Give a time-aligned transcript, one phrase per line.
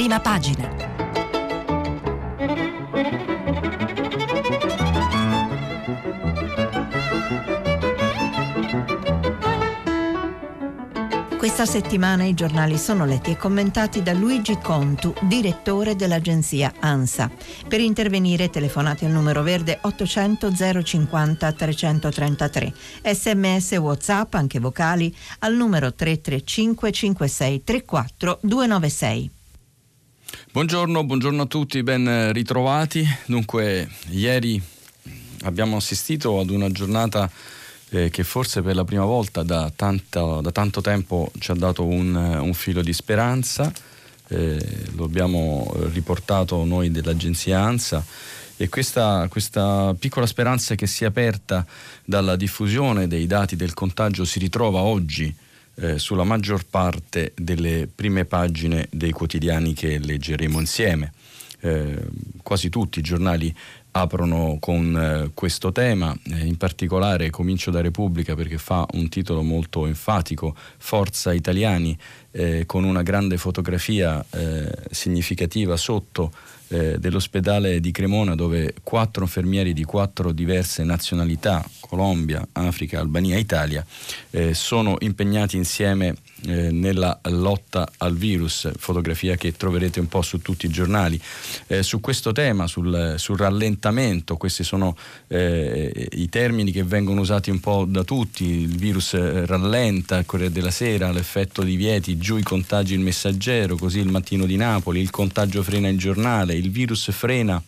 [0.00, 0.66] prima pagina.
[11.36, 17.30] Questa settimana i giornali sono letti e commentati da Luigi Contu, direttore dell'agenzia ANSA.
[17.68, 22.72] Per intervenire telefonate al numero verde 800 050 333.
[23.02, 29.30] Sms WhatsApp, anche vocali, al numero 335 56 34 296.
[30.52, 33.06] Buongiorno, buongiorno a tutti, ben ritrovati.
[33.26, 34.60] Dunque, ieri
[35.42, 37.30] abbiamo assistito ad una giornata
[37.90, 41.84] eh, che forse per la prima volta da, tanto, da tanto tempo ci ha dato
[41.84, 43.72] un, un filo di speranza.
[44.28, 44.58] Eh,
[44.94, 48.04] lo abbiamo riportato noi dell'agenzia ANSA
[48.56, 51.66] e questa, questa, piccola speranza che si è aperta
[52.04, 55.34] dalla diffusione dei dati del contagio si ritrova oggi
[55.80, 61.12] eh, sulla maggior parte delle prime pagine dei quotidiani che leggeremo insieme.
[61.62, 62.02] Eh,
[62.42, 63.54] quasi tutti i giornali
[63.92, 69.42] aprono con eh, questo tema, eh, in particolare comincio da Repubblica perché fa un titolo
[69.42, 71.96] molto enfatico, Forza Italiani,
[72.30, 76.32] eh, con una grande fotografia eh, significativa sotto
[76.70, 83.84] eh, dell'ospedale di Cremona dove quattro infermieri di quattro diverse nazionalità, Colombia, Africa, Albania, Italia,
[84.30, 86.14] eh, sono impegnati insieme
[86.46, 91.20] eh, nella lotta al virus, fotografia che troverete un po' su tutti i giornali.
[91.66, 94.96] Eh, su questo tema, sul, sul rallentamento, questi sono
[95.28, 100.26] eh, i termini che vengono usati un po' da tutti, il virus eh, rallenta, il
[100.26, 104.56] Corriere della Sera, l'effetto di Vieti, giù i contagi il messaggero, così il mattino di
[104.56, 107.62] Napoli, il contagio frena il giornale, il virus frena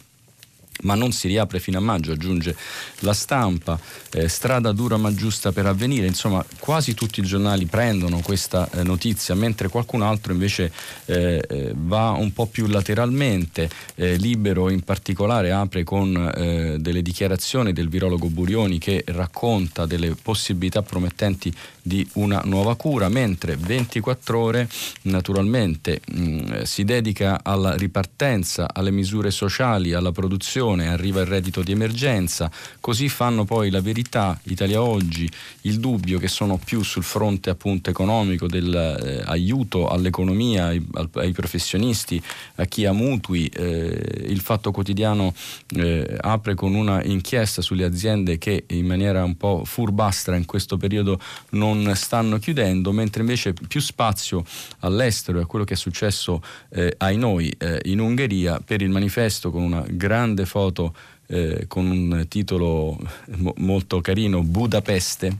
[0.83, 2.56] ma non si riapre fino a maggio, aggiunge
[3.00, 3.78] la stampa,
[4.12, 8.83] eh, strada dura ma giusta per avvenire, insomma quasi tutti i giornali prendono questa eh,
[8.83, 10.72] notizia, mentre qualcun altro invece
[11.06, 17.03] eh, eh va un po' più lateralmente, eh, Libero in particolare apre con eh, delle
[17.03, 24.38] dichiarazioni del virologo Burioni che racconta delle possibilità promettenti di una nuova cura, mentre 24
[24.38, 24.69] ore
[25.03, 31.62] naturalmente mh, mm, si dedica alla ripartenza, alle misure sociali, alla produzione, arriva il reddito
[31.62, 32.50] di emergenza,
[32.81, 35.28] così fanno poi la verità, Italia Oggi,
[35.62, 42.22] il dubbio che sono più sul fronte appunto economico dell'aiuto eh, all'economia, ai, ai, professionisti,
[42.56, 45.34] a chi ha mutui, eh, il Fatto Quotidiano
[45.76, 50.76] eh, apre con una inchiesta sulle aziende che in maniera un po' furbastra in questo
[50.76, 51.19] periodo
[51.50, 54.44] non non stanno chiudendo, mentre invece più spazio
[54.81, 58.91] all'estero e a quello che è successo eh, ai noi eh, in Ungheria per il
[58.91, 60.94] manifesto con una grande foto
[61.27, 62.99] eh, con un titolo
[63.37, 65.37] mo- molto carino, Budapeste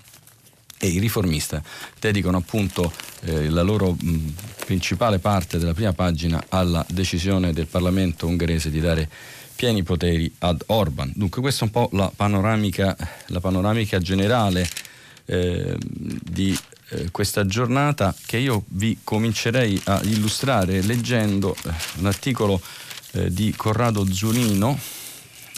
[0.79, 1.63] e i riformista
[2.01, 4.35] dedicano appunto eh, la loro mh,
[4.67, 9.09] principale parte della prima pagina alla decisione del Parlamento ungherese di dare
[9.55, 11.13] pieni poteri ad Orban.
[11.15, 14.69] Dunque questa è un po' la panoramica, la panoramica generale
[15.27, 16.59] eh, di
[16.91, 22.61] eh, questa giornata che io vi comincerei a illustrare leggendo eh, un articolo
[23.13, 24.79] eh, di Corrado Zunino,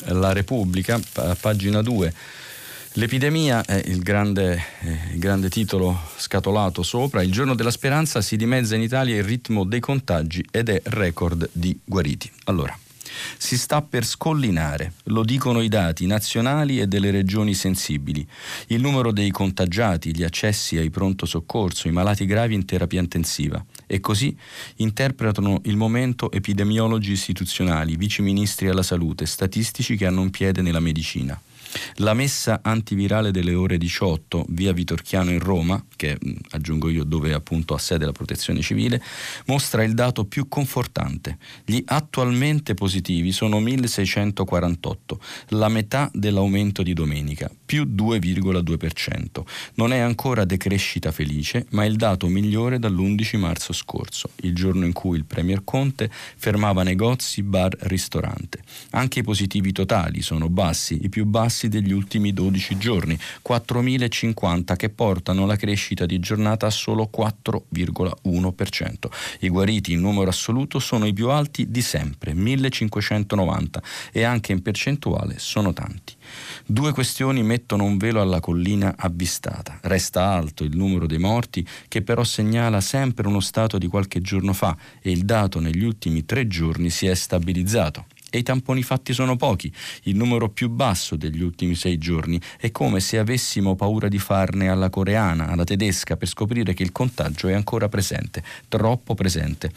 [0.07, 2.15] La Repubblica, p- pagina 2.
[2.97, 7.23] L'epidemia è il grande, eh, il grande, titolo scatolato sopra.
[7.23, 11.49] Il giorno della speranza si dimezza in Italia il ritmo dei contagi ed è record
[11.53, 12.31] di guariti.
[12.45, 12.79] Allora,
[13.37, 18.27] si sta per scollinare, lo dicono i dati nazionali e delle regioni sensibili.
[18.69, 23.65] Il numero dei contagiati, gli accessi ai pronto soccorso, i malati gravi in terapia intensiva.
[23.87, 24.37] E così
[24.77, 31.41] interpretano il momento epidemiologi istituzionali, viceministri alla salute, statistici che hanno un piede nella medicina.
[31.97, 36.19] La messa antivirale delle ore 18 via Vitorchiano in Roma, che
[36.51, 39.03] aggiungo io dove appunto ha sede la protezione civile,
[39.47, 41.39] mostra il dato più confortante.
[41.65, 49.45] Gli attualmente positivi sono 1648, la metà dell'aumento di domenica, più 2,2%.
[49.75, 54.85] Non è ancora decrescita felice, ma è il dato migliore dall'11 marzo scorso, il giorno
[54.85, 58.63] in cui il Premier Conte fermava negozi, bar, ristorante.
[58.91, 64.77] Anche i positivi totali sono bassi, i più bassi tassi degli ultimi 12 giorni, 4.050
[64.77, 68.95] che portano la crescita di giornata a solo 4,1%.
[69.41, 73.83] I guariti in numero assoluto sono i più alti di sempre, 1.590
[74.13, 76.15] e anche in percentuale sono tanti.
[76.67, 79.79] Due questioni mettono un velo alla collina avvistata.
[79.83, 84.53] Resta alto il numero dei morti che però segnala sempre uno stato di qualche giorno
[84.53, 89.13] fa e il dato negli ultimi tre giorni si è stabilizzato e i tamponi fatti
[89.13, 89.73] sono pochi,
[90.05, 92.41] il numero più basso degli ultimi sei giorni.
[92.59, 96.91] È come se avessimo paura di farne alla coreana, alla tedesca, per scoprire che il
[96.91, 99.71] contagio è ancora presente, troppo presente.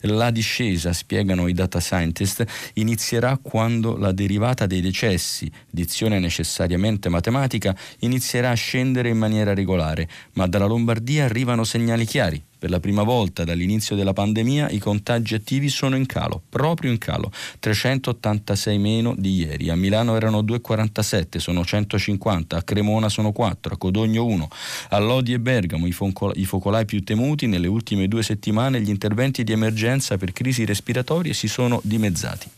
[0.00, 2.44] La discesa, spiegano i data scientist,
[2.74, 10.06] inizierà quando la derivata dei decessi, dizione necessariamente matematica, inizierà a scendere in maniera regolare,
[10.34, 12.44] ma dalla Lombardia arrivano segnali chiari.
[12.62, 16.98] Per la prima volta dall'inizio della pandemia i contagi attivi sono in calo, proprio in
[16.98, 19.68] calo, 386 meno di ieri.
[19.68, 24.48] A Milano erano 2,47, sono 150, a Cremona sono 4, a Codogno 1,
[24.90, 28.90] a Lodi e Bergamo i, focolai, i focolai più temuti nelle ultime due settimane gli
[28.90, 32.48] interventi di emergenza per crisi respiratorie si sono dimezzati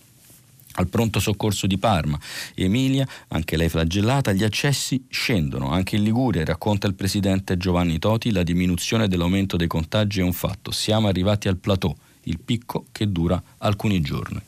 [0.75, 2.19] al pronto soccorso di Parma.
[2.55, 5.71] Emilia, anche lei flagellata, gli accessi scendono.
[5.71, 10.32] Anche in Liguria, racconta il presidente Giovanni Toti, la diminuzione dell'aumento dei contagi è un
[10.32, 10.71] fatto.
[10.71, 11.94] Siamo arrivati al plateau,
[12.25, 14.41] il picco che dura alcuni giorni.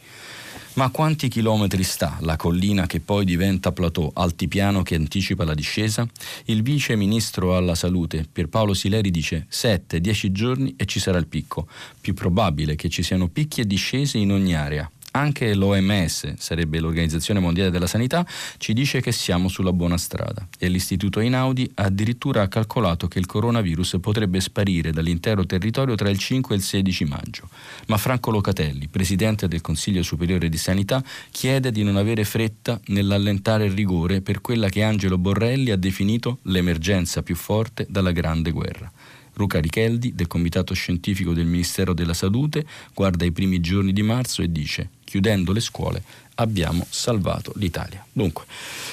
[0.77, 5.55] Ma a quanti chilometri sta la collina che poi diventa plateau, altipiano che anticipa la
[5.55, 6.07] discesa?
[6.45, 11.67] Il vice ministro alla salute Pierpaolo Sileri dice 7-10 giorni e ci sarà il picco.
[11.99, 17.41] Più probabile che ci siano picchi e discese in ogni area, anche l'OMS, sarebbe l'Organizzazione
[17.41, 18.27] Mondiale della Sanità,
[18.59, 23.27] ci dice che siamo sulla buona strada e l'Istituto Einaudi addirittura ha calcolato che il
[23.27, 27.49] coronavirus potrebbe sparire dall'intero territorio tra il 5 e il 16 maggio.
[27.87, 33.67] Ma Franco Locatelli, presidente del Consiglio Superiore di Sanità, chiede di non avere fretta nell'allentare
[33.67, 38.91] il rigore per quella che Angelo Borrelli ha definito l'emergenza più forte dalla Grande Guerra.
[39.35, 42.65] Luca Richeldi, del Comitato Scientifico del Ministero della Salute,
[42.95, 46.03] guarda i primi giorni di marzo e dice chiudendo le scuole
[46.37, 48.05] abbiamo salvato l'Italia.
[48.13, 48.45] Dunque,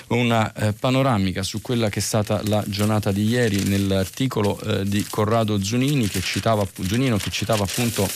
[0.07, 5.06] una eh, panoramica su quella che è stata la giornata di ieri nell'articolo eh, di
[5.10, 8.07] Corrado Zunini che citava, Zunino che citava appunto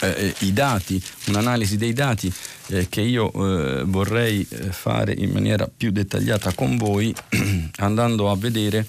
[0.00, 2.30] eh, eh i dati, un'analisi dei dati
[2.68, 7.14] eh, che io eh, vorrei fare in maniera più dettagliata con voi
[7.76, 8.86] andando a vedere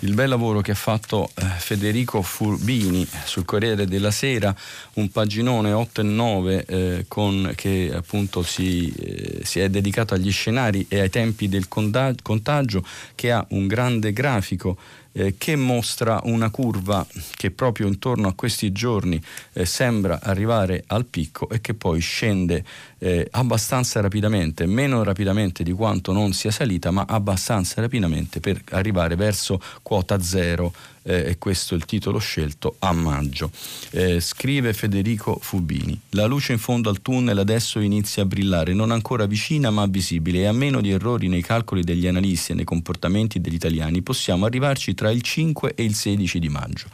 [0.00, 4.54] il bel lavoro che ha fatto eh, Federico Furbini sul Corriere della Sera,
[4.94, 10.30] un paginone 8 e 9 eh, con, che appunto si, eh, si, è dedicato agli
[10.30, 12.84] scenari e ai tempi del contagio,
[13.14, 14.76] che ha un grande grafico
[15.12, 19.20] eh, che mostra una curva che proprio intorno a questi giorni
[19.54, 22.64] eh, sembra arrivare al picco e che poi scende
[22.98, 29.16] eh, abbastanza rapidamente, meno rapidamente di quanto non sia salita, ma abbastanza rapidamente per arrivare
[29.16, 30.72] verso quota zero
[31.06, 33.50] eh, e questo è il titolo scelto a maggio.
[33.90, 38.90] Eh, scrive Federico Fubini, la luce in fondo al tunnel adesso inizia a brillare, non
[38.90, 42.64] ancora vicina ma visibile e a meno di errori nei calcoli degli analisti e nei
[42.64, 46.86] comportamenti degli italiani possiamo arrivarci tra il 5 e il 16 di maggio.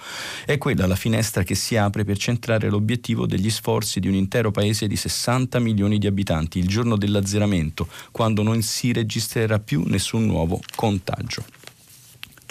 [0.45, 4.51] È quella la finestra che si apre per centrare l'obiettivo degli sforzi di un intero
[4.51, 10.27] paese di 60 milioni di abitanti il giorno dell'azzeramento, quando non si registrerà più nessun
[10.27, 11.45] nuovo contagio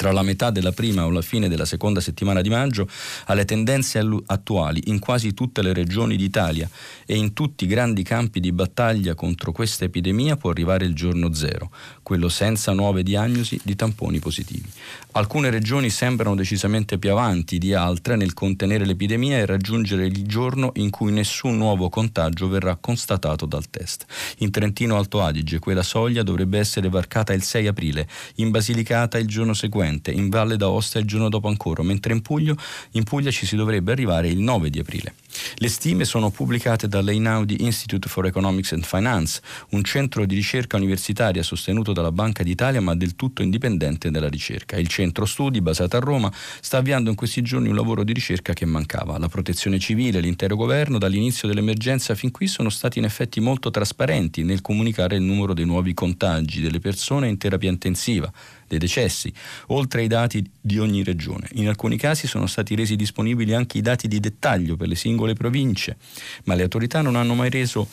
[0.01, 2.89] tra la metà della prima o la fine della seconda settimana di maggio
[3.25, 6.68] alle tendenze attuali in quasi tutte le regioni d'Italia
[7.06, 11.31] e in tutti i grandi campi di battaglia contro questa epidemia può arrivare il giorno
[11.36, 11.69] zero,
[12.01, 14.68] quello senza nuove diagnosi di tamponi positivi.
[15.12, 20.71] Alcune regioni sembrano decisamente più avanti di altre nel contenere l'epidemia e raggiungere il giorno
[20.77, 24.07] in cui nessun nuovo contagio verrà constatato dal test.
[24.38, 28.07] In Trentino Alto Adige quella soglia dovrebbe essere varcata il 6 aprile,
[28.38, 32.22] in Basilicata il giorno seguente seguente, in Valle d'Aosta il giorno dopo ancora, mentre in,
[32.22, 32.56] Puglia,
[32.92, 35.14] in Puglia ci si dovrebbe arrivare il 9 di aprile.
[35.56, 41.44] Le stime sono pubblicate dall'Einaudi Institute for Economics and Finance, un centro di ricerca universitaria
[41.44, 44.77] sostenuto dalla Banca d'Italia ma del tutto indipendente dalla ricerca.
[44.77, 48.53] Il centro studi, basato a Roma, sta avviando in questi giorni un lavoro di ricerca
[48.53, 49.17] che mancava.
[49.17, 53.72] La protezione civile e l'intero governo dall'inizio dell'emergenza fin qui sono stati in effetti molto
[53.72, 58.32] trasparenti nel comunicare il numero dei nuovi contagi delle persone in terapia intensiva
[58.67, 59.32] dei decessi,
[59.67, 61.50] oltre ai dati di ogni regione.
[61.53, 65.21] In alcuni casi sono stati resi disponibili anche i dati di dettaglio per le singole
[65.34, 65.98] province,
[66.44, 67.88] ma le autorità non hanno mai reso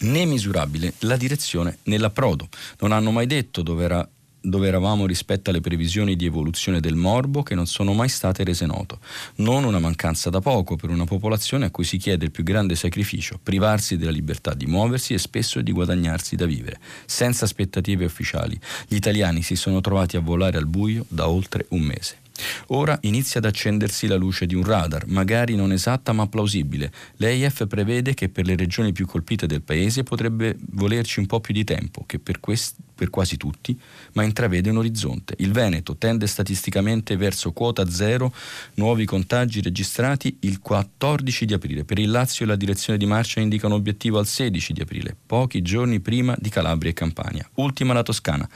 [0.00, 2.48] né misurabile la direzione nell'approdo,
[2.80, 4.08] non hanno mai detto dove era
[4.42, 8.66] dove eravamo rispetto alle previsioni di evoluzione del morbo che non sono mai state rese
[8.66, 8.98] noto.
[9.36, 12.74] Non una mancanza da poco per una popolazione a cui si chiede il più grande
[12.74, 18.58] sacrificio, privarsi della libertà di muoversi e spesso di guadagnarsi da vivere, senza aspettative ufficiali.
[18.88, 22.19] Gli italiani si sono trovati a volare al buio da oltre un mese.
[22.68, 26.92] Ora inizia ad accendersi la luce di un radar, magari non esatta ma plausibile.
[27.16, 31.54] L'EIF prevede che per le regioni più colpite del paese potrebbe volerci un po' più
[31.54, 33.74] di tempo, che per, quest- per quasi tutti,
[34.12, 35.34] ma intravede un orizzonte.
[35.38, 38.30] Il Veneto tende statisticamente verso quota zero,
[38.74, 41.84] nuovi contagi registrati il 14 di aprile.
[41.84, 45.62] Per il Lazio la direzione di marcia indica un obiettivo al 16 di aprile, pochi
[45.62, 47.48] giorni prima di Calabria e Campania.
[47.54, 48.46] Ultima la Toscana,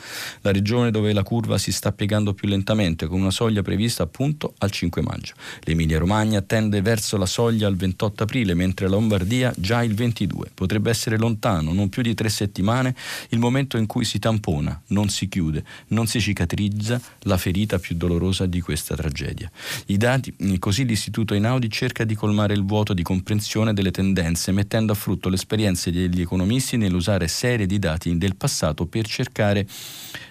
[0.43, 4.53] la regione dove la curva si sta piegando più lentamente, con una soglia prevista appunto
[4.59, 5.33] al 5 maggio.
[5.61, 10.51] L'Emilia Romagna tende verso la soglia al 28 aprile, mentre la Lombardia già il 22.
[10.53, 12.95] Potrebbe essere lontano, non più di tre settimane,
[13.31, 17.97] il momento in cui si tampona, non si chiude, non si cicatrizza la ferita più
[17.97, 19.51] dolorosa di questa tragedia.
[19.87, 24.93] I dati, così l'Istituto Einaudi cerca di colmare il vuoto di comprensione delle tendenze, mettendo
[24.93, 29.67] a frutto le esperienze degli economisti nell'usare serie di dati del passato per cercare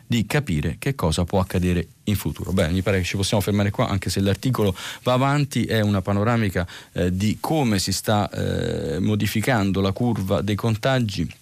[0.06, 2.52] di capire che cosa può accadere in futuro.
[2.52, 6.02] Bene, mi pare che ci possiamo fermare qua, anche se l'articolo va avanti, è una
[6.02, 11.42] panoramica eh, di come si sta eh, modificando la curva dei contagi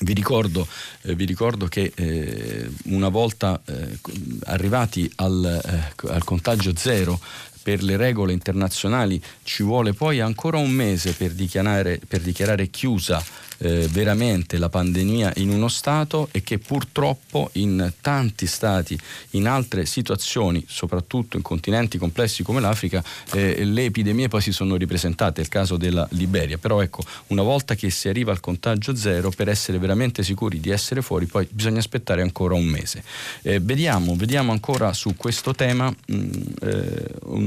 [0.00, 0.66] vi ricordo,
[1.02, 3.98] eh, vi ricordo, che eh, una volta eh,
[4.44, 7.20] arrivati al, eh, al, contagio zero
[7.62, 13.22] per le regole internazionali ci vuole poi ancora un mese per dichiarare, per dichiarare chiusa
[13.62, 18.98] eh, veramente la pandemia in uno Stato e che purtroppo in tanti Stati,
[19.30, 23.02] in altre situazioni, soprattutto in continenti complessi come l'Africa,
[23.32, 26.58] eh, le epidemie poi si sono ripresentate, è il caso della Liberia.
[26.58, 30.70] Però ecco, una volta che si arriva al contagio zero, per essere veramente sicuri di
[30.70, 33.02] essere fuori, poi bisogna aspettare ancora un mese.
[33.42, 36.30] Eh, vediamo, vediamo, ancora su questo tema mh, mm,
[36.62, 37.04] eh,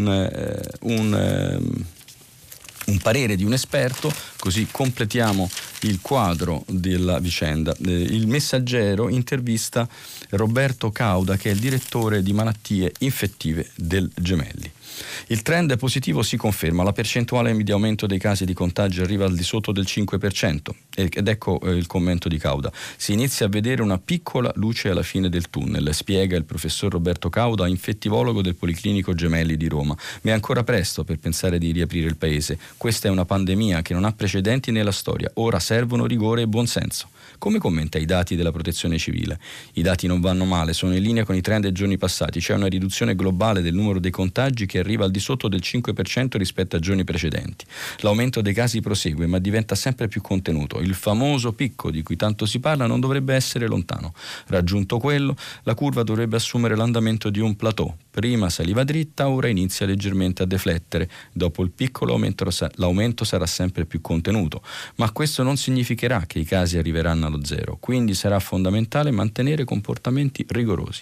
[0.07, 1.85] un, eh, un ehm,
[2.85, 5.49] un parere di un esperto, così completiamo
[5.81, 7.73] il quadro della vicenda.
[7.85, 9.87] Eh, il messaggero intervista
[10.35, 14.71] Roberto Cauda, che è il direttore di malattie infettive del Gemelli.
[15.27, 19.35] Il trend positivo si conferma, la percentuale di aumento dei casi di contagio arriva al
[19.35, 22.71] di sotto del 5% ed ecco eh, il commento di Cauda.
[22.95, 27.29] Si inizia a vedere una piccola luce alla fine del tunnel, spiega il professor Roberto
[27.29, 29.95] Cauda, infettivologo del Policlinico Gemelli di Roma.
[30.21, 32.59] Ma è ancora presto per pensare di riaprire il paese.
[32.77, 35.31] Questa è una pandemia che non ha precedenti nella storia.
[35.35, 37.09] Ora servono rigore e buonsenso.
[37.43, 39.37] Come commenta i dati della protezione civile?
[39.73, 42.53] I dati non vanno male, sono in linea con i trend dei giorni passati, c'è
[42.53, 46.77] una riduzione globale del numero dei contagi che arriva al di sotto del 5% rispetto
[46.77, 47.65] a giorni precedenti.
[47.99, 50.79] L'aumento dei casi prosegue, ma diventa sempre più contenuto.
[50.79, 54.13] Il famoso picco di cui tanto si parla non dovrebbe essere lontano.
[54.47, 57.93] Raggiunto quello, la curva dovrebbe assumere l'andamento di un plateau.
[58.13, 61.09] Prima saliva dritta, ora inizia leggermente a deflettere.
[61.31, 64.61] Dopo il piccolo aumento, l'aumento sarà sempre più contenuto.
[64.97, 70.45] Ma questo non significherà che i casi arriveranno allo zero, quindi sarà fondamentale mantenere comportamenti
[70.47, 71.01] rigorosi.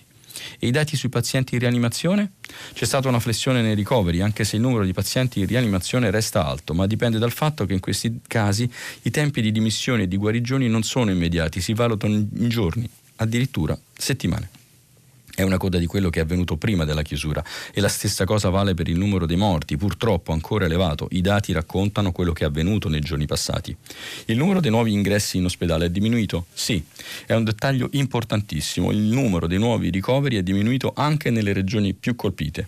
[0.57, 2.31] E i dati sui pazienti in rianimazione?
[2.71, 6.45] C'è stata una flessione nei ricoveri, anche se il numero di pazienti in rianimazione resta
[6.45, 10.15] alto, ma dipende dal fatto che in questi casi i tempi di dimissione e di
[10.15, 14.59] guarigioni non sono immediati, si valutano in giorni, addirittura settimane
[15.41, 17.43] è una coda di quello che è avvenuto prima della chiusura
[17.73, 21.07] e la stessa cosa vale per il numero dei morti, purtroppo ancora elevato.
[21.11, 23.75] I dati raccontano quello che è avvenuto nei giorni passati.
[24.25, 26.45] Il numero dei nuovi ingressi in ospedale è diminuito?
[26.53, 26.83] Sì,
[27.25, 28.91] è un dettaglio importantissimo.
[28.91, 32.67] Il numero dei nuovi ricoveri è diminuito anche nelle regioni più colpite.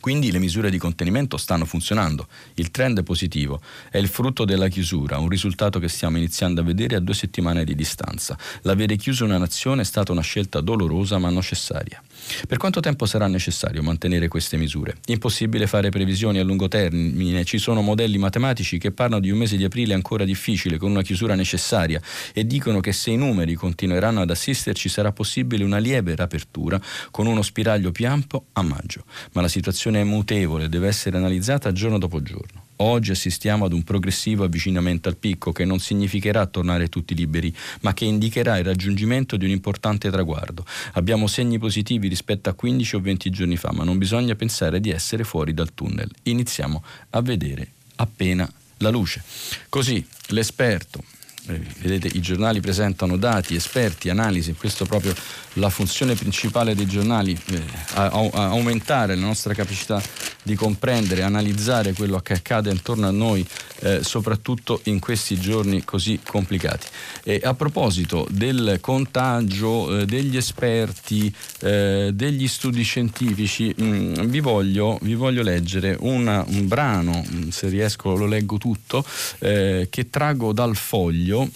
[0.00, 4.68] Quindi le misure di contenimento stanno funzionando, il trend è positivo, è il frutto della
[4.68, 8.36] chiusura, un risultato che stiamo iniziando a vedere a due settimane di distanza.
[8.62, 12.02] L'avere chiuso una nazione è stata una scelta dolorosa ma necessaria.
[12.46, 14.96] Per quanto tempo sarà necessario mantenere queste misure?
[15.06, 19.56] Impossibile fare previsioni a lungo termine, ci sono modelli matematici che parlano di un mese
[19.56, 22.00] di aprile ancora difficile, con una chiusura necessaria,
[22.32, 27.26] e dicono che se i numeri continueranno ad assisterci sarà possibile una lieve riapertura con
[27.26, 29.04] uno spiraglio più ampio a maggio.
[29.32, 32.68] Ma la situazione è mutevole, deve essere analizzata giorno dopo giorno.
[32.82, 37.92] Oggi assistiamo ad un progressivo avvicinamento al picco che non significherà tornare tutti liberi, ma
[37.92, 40.64] che indicherà il raggiungimento di un importante traguardo.
[40.92, 44.90] Abbiamo segni positivi rispetto a 15 o 20 giorni fa, ma non bisogna pensare di
[44.90, 46.10] essere fuori dal tunnel.
[46.22, 49.22] Iniziamo a vedere appena la luce.
[49.68, 51.04] Così l'esperto
[51.48, 55.14] eh, vedete i giornali presentano dati, esperti, analisi, questo proprio
[55.54, 57.62] la funzione principale dei giornali, eh,
[57.94, 60.02] a, a aumentare la nostra capacità
[60.42, 63.46] di comprendere, analizzare quello che accade intorno a noi,
[63.80, 66.86] eh, soprattutto in questi giorni così complicati.
[67.24, 74.40] E a proposito del contagio, eh, degli esperti, eh, degli studi scientifici, mh, mm, vi,
[74.40, 79.04] voglio, vi, voglio, leggere una, un brano, mm, se riesco lo leggo tutto,
[79.38, 81.48] eh, che traggo dal foglio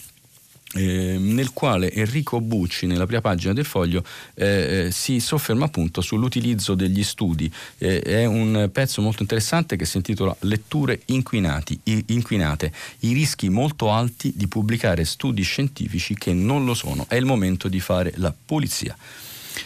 [0.75, 4.05] eh, nel quale Enrico Bucci, nella prima pagina del foglio,
[4.35, 7.53] eh, eh, si sofferma appunto sull'utilizzo degli studi.
[7.79, 13.91] Eh, è un pezzo molto interessante che si intitola Letture inquinati, inquinate, i rischi molto
[13.91, 17.07] alti di pubblicare studi scientifici che non lo sono.
[17.09, 18.97] È il momento di fare la pulizia.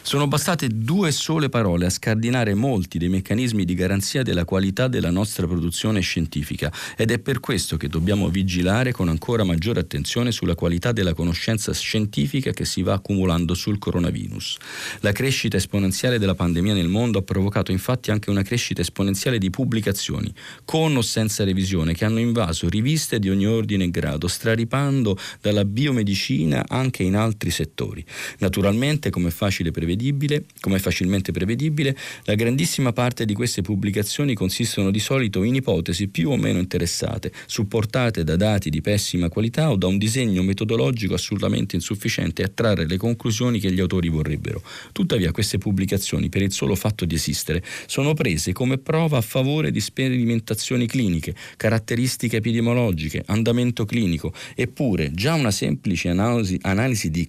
[0.02, 5.10] Sono bastate due sole parole a scardinare molti dei meccanismi di garanzia della qualità della
[5.10, 10.54] nostra produzione scientifica ed è per questo che dobbiamo vigilare con ancora maggiore attenzione sulla
[10.54, 14.56] qualità della conoscenza scientifica che si va accumulando sul coronavirus.
[15.00, 19.50] La crescita esponenziale della pandemia nel mondo ha provocato infatti anche una crescita esponenziale di
[19.50, 20.32] pubblicazioni,
[20.64, 25.64] con o senza revisione, che hanno invaso riviste di ogni ordine e grado, straripando dalla
[25.64, 28.04] biomedicina anche in altri settori.
[28.38, 34.90] Naturalmente, come è facile prevedibile, come facilmente prevedibile, la grandissima parte di queste pubblicazioni consistono
[34.90, 39.76] di solito in ipotesi più o meno interessate, supportate da dati di pessima qualità o
[39.76, 44.62] da un disegno metodologico assolutamente insufficiente a trarre le conclusioni che gli autori vorrebbero.
[44.90, 49.70] Tuttavia queste pubblicazioni, per il solo fatto di esistere, sono prese come prova a favore
[49.70, 57.28] di sperimentazioni cliniche, caratteristiche epidemiologiche, andamento clinico, eppure già una semplice analisi, analisi di,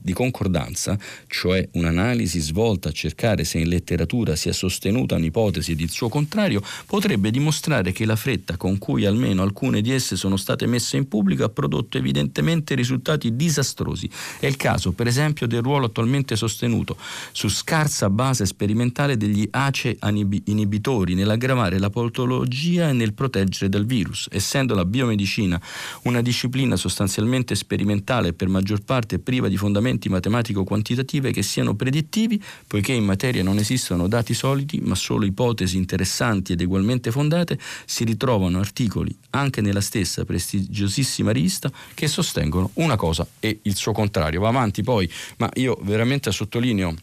[0.00, 0.98] di concordanza,
[1.28, 7.30] cioè un'analisi svolta a cercare se in letteratura sia sostenuta un'ipotesi di suo contrario, potrebbe
[7.30, 11.44] dimostrare che la fretta con cui almeno alcune di esse sono state messe in pubblico
[11.44, 14.08] ha prodotto evidentemente risultati disastrosi.
[14.38, 16.96] È il caso, per esempio, del ruolo attualmente sostenuto
[17.32, 19.98] su scarsa base sperimentale degli ACE
[20.44, 25.60] inibitori nell'aggravare la patologia e nel proteggere dal virus, essendo la biomedicina
[26.04, 32.42] una disciplina sostanzialmente sperimentale e per maggior parte priva di fondamenti matematico-quantitative che siano predittivi,
[32.66, 38.04] poiché in materia non esistono dati solidi, ma solo ipotesi interessanti ed ugualmente fondate, si
[38.04, 44.40] ritrovano articoli anche nella stessa prestigiosissima rivista che sostengono una cosa e il suo contrario.
[44.40, 46.94] Va avanti poi, ma io veramente sottolineo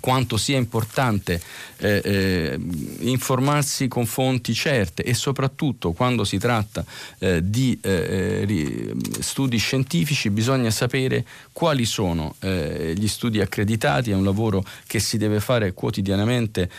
[0.00, 1.40] quanto sia importante
[1.76, 2.58] eh, eh,
[3.00, 6.84] informarsi con fonti certe e soprattutto quando si tratta
[7.18, 14.14] eh, di eh, eh, studi scientifici bisogna sapere quali sono eh, gli studi accreditati, è
[14.14, 16.70] un lavoro che si deve fare quotidianamente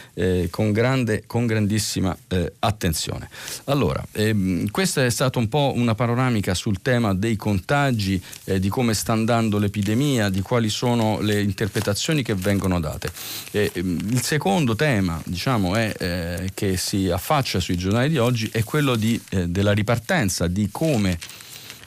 [0.50, 2.15] con, grande, con grandissima
[2.60, 3.29] attenzione.
[3.65, 8.93] Allora, ehm, questa è stata un po' una panoramica sul tema dei contagi, di come
[8.93, 13.12] sta andando l'epidemia, di quali sono le interpretazioni che vengono date state.
[13.52, 18.64] Eh, il secondo tema diciamo, è, eh, che si affaccia sui giornali di oggi è
[18.64, 21.18] quello di, eh, della ripartenza, di come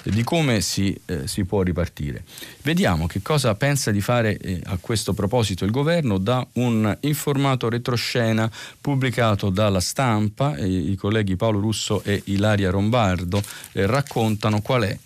[0.05, 2.25] di come si, eh, si, può ripartire.
[2.63, 7.69] Vediamo che cosa pensa di fare eh, a questo proposito il governo da un informato
[7.69, 8.51] retroscena
[8.81, 10.57] pubblicato dalla stampa.
[10.57, 14.99] I colleghi Paolo Russo e Ilaria Rombardo eh, raccontano qual è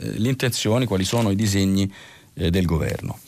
[0.00, 1.90] l'intenzione, quali sono i disegni
[2.34, 3.18] del governo.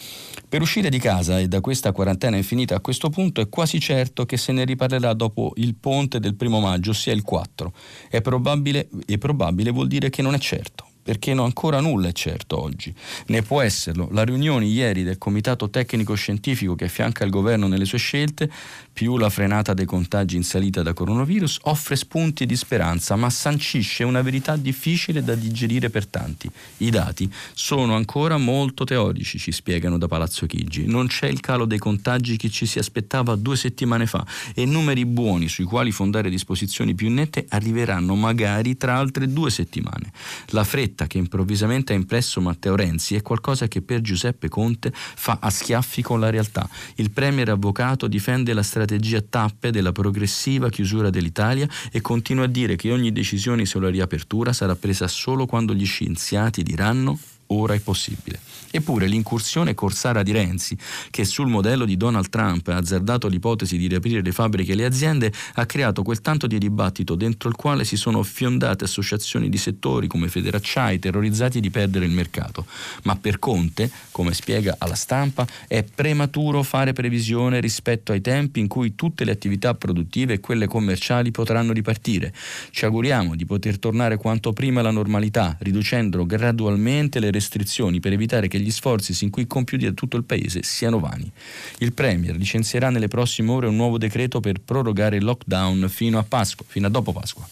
[0.50, 4.26] Per uscire di casa e da questa quarantena infinita a questo punto è quasi certo
[4.26, 7.72] che se ne riparlerà dopo il ponte del primo maggio, ossia il 4.
[8.08, 12.12] È probabile, e probabile vuol dire che non è certo perché no, ancora nulla è
[12.12, 12.94] certo oggi,
[13.26, 14.08] né può esserlo.
[14.12, 18.50] La riunione ieri del Comitato Tecnico Scientifico che affianca il governo nelle sue scelte,
[18.92, 24.05] più la frenata dei contagi in salita da coronavirus, offre spunti di speranza, ma sancisce
[24.05, 26.50] una verità difficile da digerire per tanti.
[26.79, 30.87] I dati sono ancora molto teorici, ci spiegano da Palazzo Chigi.
[30.87, 35.07] Non c'è il calo dei contagi che ci si aspettava due settimane fa e numeri
[35.07, 40.12] buoni sui quali fondare disposizioni più nette arriveranno magari tra altre due settimane.
[40.48, 45.38] La fretta che improvvisamente ha impresso Matteo Renzi è qualcosa che per Giuseppe Conte fa
[45.40, 46.68] a schiaffi con la realtà.
[46.96, 48.80] Il premier avvocato difende la strategia
[49.16, 54.53] a tappe della progressiva chiusura dell'Italia e continua a dire che ogni decisione sulla riapertura
[54.53, 58.38] sarà presa solo quando gli scienziati diranno ora è possibile.
[58.72, 60.76] Eppure l'incursione corsara di Renzi,
[61.11, 64.85] che sul modello di Donald Trump ha azzardato l'ipotesi di riaprire le fabbriche e le
[64.85, 69.56] aziende, ha creato quel tanto di dibattito dentro il quale si sono fiondate associazioni di
[69.56, 72.64] settori come Federacciai terrorizzati di perdere il mercato.
[73.02, 78.68] Ma per Conte, come spiega alla stampa, è prematuro fare previsione rispetto ai tempi in
[78.68, 82.33] cui tutte le attività produttive e quelle commerciali potranno ripartire.
[82.70, 88.46] Ci auguriamo di poter tornare quanto prima alla normalità, riducendo gradualmente le restrizioni per evitare
[88.46, 91.31] che gli sforzi sin qui compiuti da tutto il Paese siano vani.
[91.79, 96.23] Il Premier licenzierà nelle prossime ore un nuovo decreto per prorogare il lockdown fino a
[96.23, 97.49] Pasqua, fino a dopo Pasqua.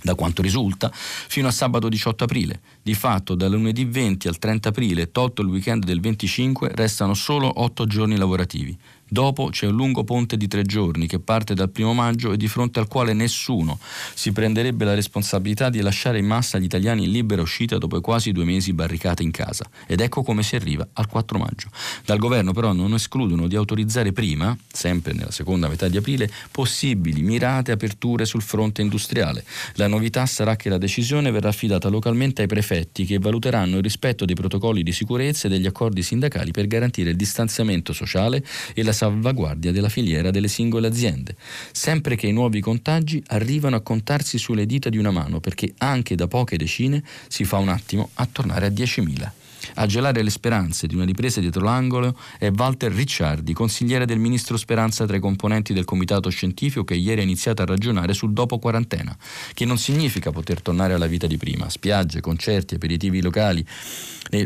[0.00, 2.60] Da quanto risulta, fino a sabato 18 aprile.
[2.80, 7.60] Di fatto, dal lunedì 20 al 30 aprile, tolto il weekend del 25, restano solo
[7.60, 8.78] 8 giorni lavorativi.
[9.08, 12.46] Dopo c'è un lungo ponte di tre giorni che parte dal primo maggio e di
[12.46, 13.78] fronte al quale nessuno
[14.14, 18.32] si prenderebbe la responsabilità di lasciare in massa gli italiani in libera uscita dopo quasi
[18.32, 19.64] due mesi barricati in casa.
[19.86, 21.68] Ed ecco come si arriva al 4 maggio.
[22.04, 27.22] Dal governo però non escludono di autorizzare prima, sempre nella seconda metà di aprile, possibili
[27.22, 29.42] mirate aperture sul fronte industriale.
[29.74, 34.26] La novità sarà che la decisione verrà affidata localmente ai prefetti che valuteranno il rispetto
[34.26, 38.44] dei protocolli di sicurezza e degli accordi sindacali per garantire il distanziamento sociale
[38.74, 41.36] e la salvaguardia della filiera delle singole aziende,
[41.70, 46.16] sempre che i nuovi contagi arrivano a contarsi sulle dita di una mano, perché anche
[46.16, 49.30] da poche decine si fa un attimo a tornare a 10.000.
[49.74, 54.56] A gelare le speranze di una ripresa dietro l'angolo è Walter Ricciardi, consigliere del ministro
[54.56, 58.58] Speranza tra i componenti del comitato scientifico che ieri ha iniziato a ragionare sul dopo
[58.58, 59.16] quarantena,
[59.54, 63.64] che non significa poter tornare alla vita di prima, spiagge, concerti, aperitivi locali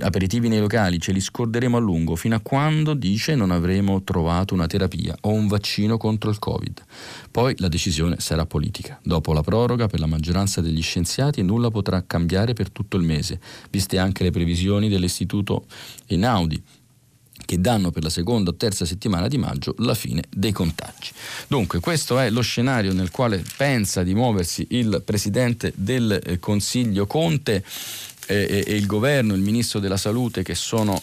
[0.01, 4.55] aperitivi nei locali ce li scorderemo a lungo fino a quando, dice, non avremo trovato
[4.55, 6.85] una terapia o un vaccino contro il Covid.
[7.31, 8.99] Poi la decisione sarà politica.
[9.03, 13.41] Dopo la proroga per la maggioranza degli scienziati nulla potrà cambiare per tutto il mese,
[13.71, 15.67] viste anche le previsioni dell'istituto
[16.07, 16.63] Einaudi
[17.45, 21.11] che danno per la seconda o terza settimana di maggio la fine dei contagi.
[21.49, 27.07] Dunque questo è lo scenario nel quale pensa di muoversi il Presidente del eh, Consiglio
[27.07, 27.65] Conte
[28.27, 31.01] e, e, il governo, il ministro della salute che sono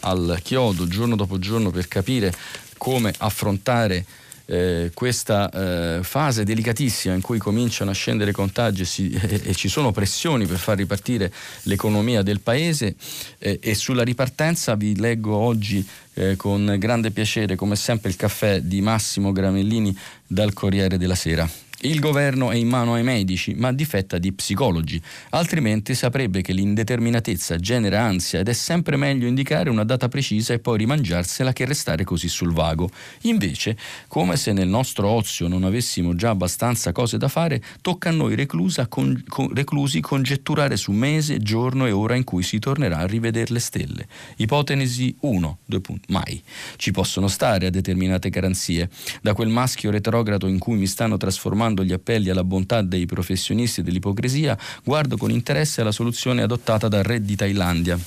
[0.00, 2.32] al chiodo giorno dopo giorno per capire
[2.76, 4.04] come affrontare
[4.50, 9.54] eh, questa eh, fase delicatissima in cui cominciano a scendere contagi e, si, e, e,
[9.54, 11.32] ci sono pressioni per far ripartire
[11.62, 12.96] l'economia del paese
[13.38, 18.60] eh, e sulla ripartenza vi leggo oggi eh, con grande piacere come sempre il caffè
[18.60, 21.48] di Massimo Gramellini dal Corriere della Sera.
[21.82, 27.56] Il governo è in mano ai medici, ma difetta di psicologi, altrimenti saprebbe che l'indeterminatezza
[27.56, 32.04] genera ansia ed è sempre meglio indicare una data precisa e poi rimangiarsela che restare
[32.04, 32.90] così sul vago.
[33.22, 38.12] Invece, come se nel nostro ozio non avessimo già abbastanza cose da fare, tocca a
[38.12, 38.46] noi
[38.86, 43.54] con, con, reclusi congetturare su mese, giorno e ora in cui si tornerà a rivedere
[43.54, 44.06] le stelle.
[44.36, 46.42] Ipotesi 1, 2 punti, mai.
[46.76, 48.90] Ci possono stare a determinate garanzie.
[49.22, 53.06] Da quel maschio retrogrado in cui mi stanno trasformando ascoltando gli appelli alla bontà dei
[53.06, 57.98] professionisti dell'ipocrisia, guardo con interesse alla soluzione adottata dal re di Thailandia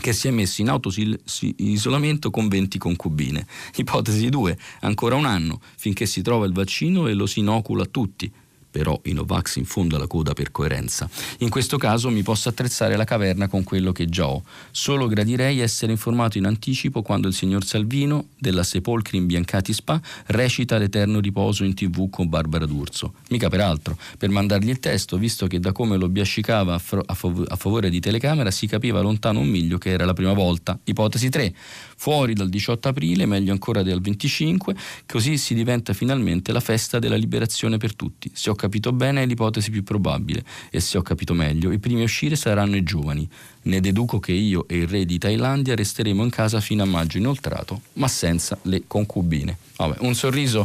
[0.00, 3.44] che si è messo in auto-isolamento con 20 concubine.
[3.74, 7.88] Ipotesi 2, ancora un anno, finché si trova il vaccino e lo si inocula a
[7.90, 8.30] tutti
[8.78, 11.10] però i Novax in fondo alla coda per coerenza.
[11.38, 14.44] In questo caso mi posso attrezzare la caverna con quello che già ho.
[14.70, 20.78] Solo gradirei essere informato in anticipo quando il signor Salvino, della Sepolcri Imbiancati Spa, recita
[20.78, 23.14] l'eterno riposo in tv con Barbara D'Urso.
[23.30, 27.14] Mica peraltro, per mandargli il testo, visto che da come lo biascicava a, fro- a,
[27.14, 30.78] fav- a favore di telecamera si capiva lontano un miglio che era la prima volta.
[30.84, 31.52] Ipotesi 3
[31.96, 37.16] fuori dal 18 aprile, meglio ancora del 25, così si diventa finalmente la festa della
[37.16, 38.30] liberazione per tutti.
[38.32, 42.00] Se ho capito bene è l'ipotesi più probabile e se ho capito meglio, i primi
[42.00, 43.28] a uscire saranno i giovani.
[43.62, 47.18] Ne deduco che io e il re di Thailandia resteremo in casa fino a maggio
[47.18, 49.58] inoltrato, ma senza le concubine.
[49.76, 50.64] Vabbè, un sorriso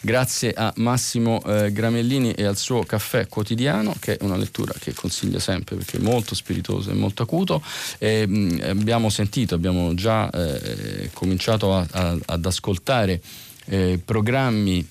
[0.00, 4.94] grazie a Massimo eh, Gramellini e al suo caffè quotidiano, che è una lettura che
[4.94, 7.62] consiglio sempre perché è molto spiritoso e molto acuto.
[7.98, 13.20] E, mh, abbiamo sentito, abbiamo già eh, cominciato a, a, ad ascoltare
[13.66, 14.86] eh, programmi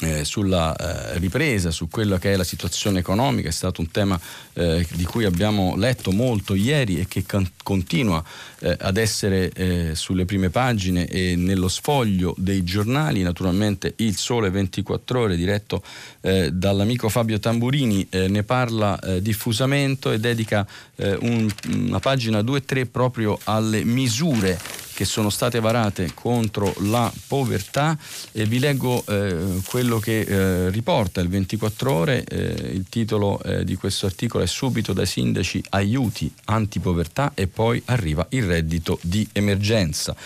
[0.00, 4.20] eh, sulla eh, ripresa, su quella che è la situazione economica, è stato un tema
[4.52, 8.22] eh, di cui abbiamo letto molto ieri e che can- continua
[8.58, 14.50] eh, ad essere eh, sulle prime pagine e nello sfoglio dei giornali, naturalmente il Sole
[14.50, 15.82] 24 ore diretto
[16.20, 23.84] eh, dall'amico Fabio Tamburini ne parla diffusamente e dedica un, una pagina 2-3 proprio alle
[23.84, 24.58] misure
[24.96, 27.98] che sono state varate contro la povertà.
[28.32, 33.62] E vi leggo eh, quello che eh, riporta il 24 ore, eh, il titolo eh,
[33.62, 39.28] di questo articolo è subito dai sindaci aiuti antipovertà e poi arriva il reddito di
[39.32, 40.16] emergenza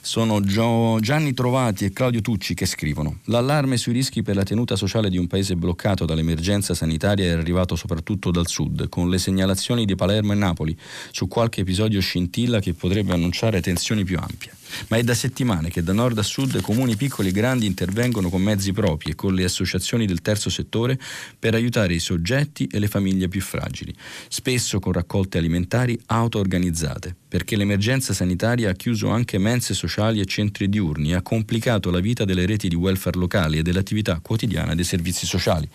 [0.00, 3.18] sono Gianni Trovati e Claudio Tucci che scrivono.
[3.24, 7.76] L'allarme sui rischi per la tenuta sociale di un paese bloccato dall'emergenza sanitaria è arrivato
[7.76, 10.76] soprattutto dal sud, con le segnalazioni di Palermo e Napoli
[11.10, 15.82] su qualche episodio scintilla che potrebbe annunciare tensioni più ampie ma è da settimane che
[15.82, 19.44] da nord a sud comuni piccoli e grandi intervengono con mezzi propri e con le
[19.44, 20.98] associazioni del terzo settore
[21.38, 23.94] per aiutare i soggetti e le famiglie più fragili,
[24.28, 30.68] spesso con raccolte alimentari auto-organizzate, perché l'emergenza sanitaria ha chiuso anche mense sociali e centri
[30.68, 34.84] diurni e ha complicato la vita delle reti di welfare locali e dell'attività quotidiana dei
[34.84, 35.68] servizi sociali.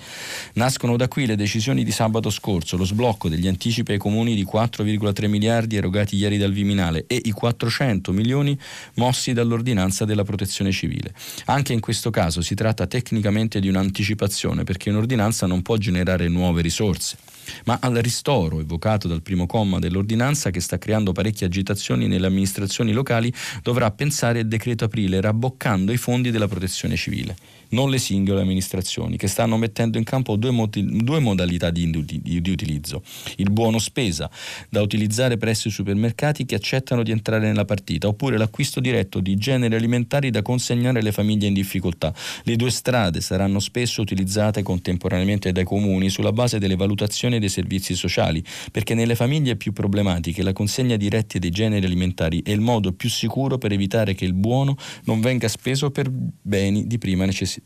[0.54, 4.46] Nascono da qui le decisioni di sabato scorso, lo sblocco degli anticipi ai comuni di
[4.46, 8.58] 4,3 miliardi erogati ieri dal Viminale e i 400 milioni
[8.96, 11.14] mossi dall'ordinanza della protezione civile.
[11.46, 16.62] Anche in questo caso si tratta tecnicamente di un'anticipazione perché un'ordinanza non può generare nuove
[16.62, 17.18] risorse
[17.66, 22.92] ma al ristoro evocato dal primo comma dell'ordinanza che sta creando parecchie agitazioni nelle amministrazioni
[22.92, 27.36] locali dovrà pensare il decreto aprile rabboccando i fondi della protezione civile
[27.76, 32.22] non le singole amministrazioni, che stanno mettendo in campo due, moti- due modalità di, di,
[32.22, 33.04] di, utilizzo.
[33.36, 34.32] Il buono spesa,
[34.70, 39.36] da utilizzare presso i supermercati che accettano di entrare nella partita, oppure l'acquisto diretto di
[39.36, 42.14] generi alimentari da consegnare alle famiglie in difficoltà.
[42.44, 47.94] Le due strade saranno spesso utilizzate contemporaneamente dai comuni sulla base delle valutazioni dei servizi
[47.94, 52.94] sociali, perché nelle famiglie più problematiche la consegna diretta dei generi alimentari è il modo
[52.94, 57.65] più sicuro per evitare che il buono non venga speso per beni di prima necessità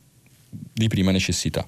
[0.50, 1.68] di prima necessità.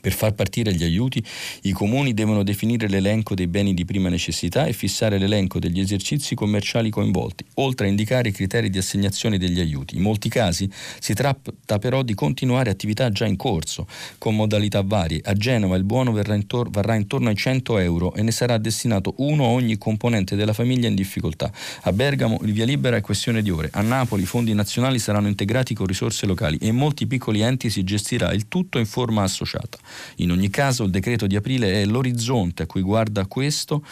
[0.00, 1.22] Per far partire gli aiuti,
[1.62, 6.34] i comuni devono definire l'elenco dei beni di prima necessità e fissare l'elenco degli esercizi
[6.34, 9.96] commerciali coinvolti, oltre a indicare i criteri di assegnazione degli aiuti.
[9.96, 13.86] In molti casi si tratta però di continuare attività già in corso,
[14.18, 15.20] con modalità varie.
[15.24, 19.44] A Genova il buono intor- varrà intorno ai 100 euro e ne sarà destinato uno
[19.44, 21.52] a ogni componente della famiglia in difficoltà.
[21.82, 23.68] A Bergamo il via libera è questione di ore.
[23.72, 27.70] A Napoli i fondi nazionali saranno integrati con risorse locali e in molti piccoli enti
[27.70, 29.78] si gestirà il tutto in forma associata.
[30.16, 33.84] In ogni caso il decreto di aprile è l'orizzonte a cui guarda questo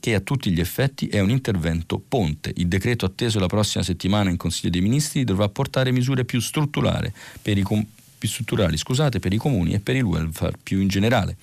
[0.00, 2.52] che a tutti gli effetti è un intervento ponte.
[2.56, 7.12] Il decreto atteso la prossima settimana in Consiglio dei Ministri dovrà portare misure più strutturali
[7.42, 7.86] per com-
[8.26, 11.36] strutturali scusate, per i comuni e per il welfare più in generale.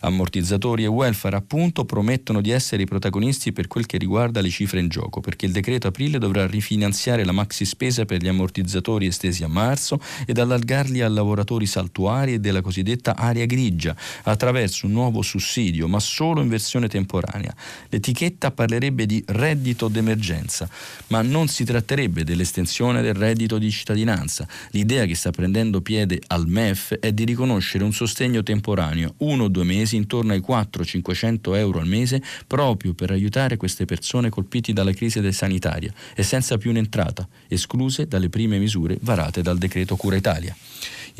[0.00, 4.80] Ammortizzatori e welfare appunto promettono di essere i protagonisti per quel che riguarda le cifre
[4.80, 9.44] in gioco, perché il decreto aprile dovrà rifinanziare la maxi spesa per gli ammortizzatori estesi
[9.44, 13.94] a marzo ed allargarli a lavoratori saltuari e della cosiddetta area grigia
[14.24, 17.54] attraverso un nuovo sussidio, ma solo in versione temporanea.
[17.88, 20.68] L'etichetta parlerebbe di reddito d'emergenza,
[21.08, 24.46] ma non si tratterebbe dell'estensione del reddito di cittadinanza.
[24.70, 29.44] L'idea che sta prendendo piede chiede al MEF è di riconoscere un sostegno temporaneo, uno
[29.44, 34.72] o due mesi, intorno ai 400-500 euro al mese, proprio per aiutare queste persone colpite
[34.72, 40.16] dalla crisi sanitaria e senza più un'entrata, escluse dalle prime misure varate dal decreto Cura
[40.16, 40.56] Italia.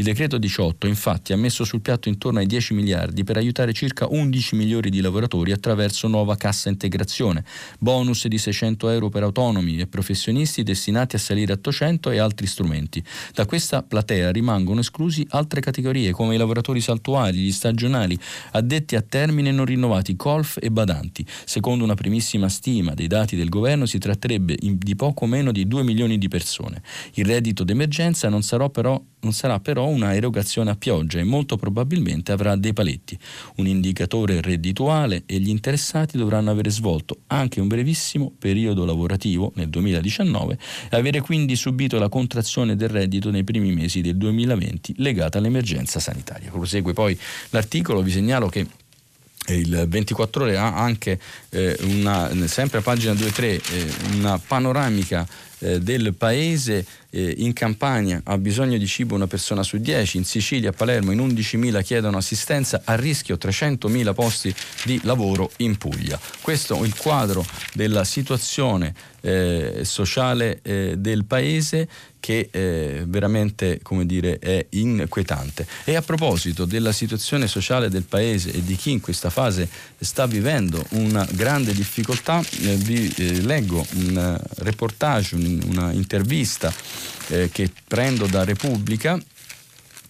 [0.01, 4.07] Il decreto 18 infatti ha messo sul piatto intorno ai 10 miliardi per aiutare circa
[4.09, 7.45] 11 milioni di lavoratori attraverso nuova cassa integrazione,
[7.79, 12.47] bonus di 600 euro per autonomi e professionisti destinati a salire a 800 e altri
[12.47, 13.05] strumenti.
[13.35, 18.19] Da questa platea rimangono esclusi altre categorie come i lavoratori saltuari, gli stagionali,
[18.53, 21.27] addetti a termine non rinnovati, golf e badanti.
[21.45, 25.83] Secondo una primissima stima dei dati del governo si tratterebbe di poco meno di 2
[25.83, 26.81] milioni di persone.
[27.17, 31.57] Il reddito d'emergenza non sarà però non sarà però una erogazione a pioggia e molto
[31.57, 33.18] probabilmente avrà dei paletti,
[33.57, 39.68] un indicatore reddituale e gli interessati dovranno avere svolto anche un brevissimo periodo lavorativo nel
[39.68, 40.59] 2019
[40.90, 46.00] e avere quindi subito la contrazione del reddito nei primi mesi del 2020 legata all'emergenza
[46.00, 46.50] sanitaria.
[46.50, 47.18] Prosegue poi
[47.50, 48.66] l'articolo, vi segnalo che
[49.48, 51.18] il 24 ore ha anche
[51.50, 53.61] eh, una, sempre a pagina 2-3 eh,
[54.14, 55.26] una panoramica
[55.61, 60.25] eh, del paese eh, in Campania ha bisogno di cibo una persona su 10, in
[60.25, 66.18] Sicilia, a Palermo in 11.000 chiedono assistenza, a rischio 300.000 posti di lavoro in Puglia.
[66.40, 67.44] Questo è il quadro
[67.75, 71.88] della situazione eh, sociale eh, del paese
[72.20, 75.66] che eh, veramente come dire, è inquietante.
[75.85, 80.26] E a proposito della situazione sociale del paese e di chi in questa fase sta
[80.26, 86.72] vivendo una grande difficoltà, eh, vi eh, leggo un reportage, un, una intervista
[87.28, 89.18] eh, che prendo da Repubblica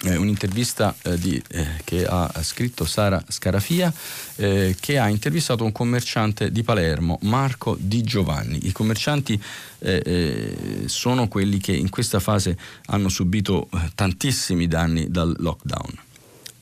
[0.04, 3.92] eh, un'intervista eh, di, eh, che ha scritto Sara Scarafia
[4.36, 8.66] eh, che ha intervistato un commerciante di Palermo, Marco Di Giovanni.
[8.66, 9.40] I commercianti
[9.78, 16.08] eh, eh, sono quelli che in questa fase hanno subito tantissimi danni dal lockdown.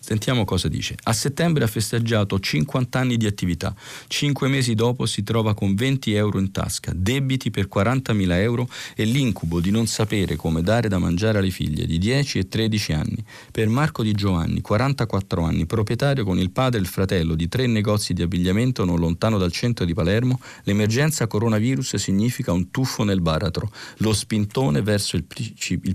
[0.09, 0.95] Sentiamo cosa dice.
[1.03, 3.75] A settembre ha festeggiato 50 anni di attività.
[4.07, 9.05] Cinque mesi dopo si trova con 20 euro in tasca, debiti per 40.000 euro e
[9.05, 13.23] l'incubo di non sapere come dare da mangiare alle figlie di 10 e 13 anni.
[13.53, 17.67] Per Marco Di Giovanni, 44 anni, proprietario con il padre e il fratello di tre
[17.67, 23.21] negozi di abbigliamento non lontano dal centro di Palermo, l'emergenza coronavirus significa un tuffo nel
[23.21, 23.71] baratro.
[23.99, 25.25] Lo spintone verso il,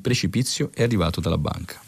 [0.01, 1.81] precipizio è arrivato dalla banca.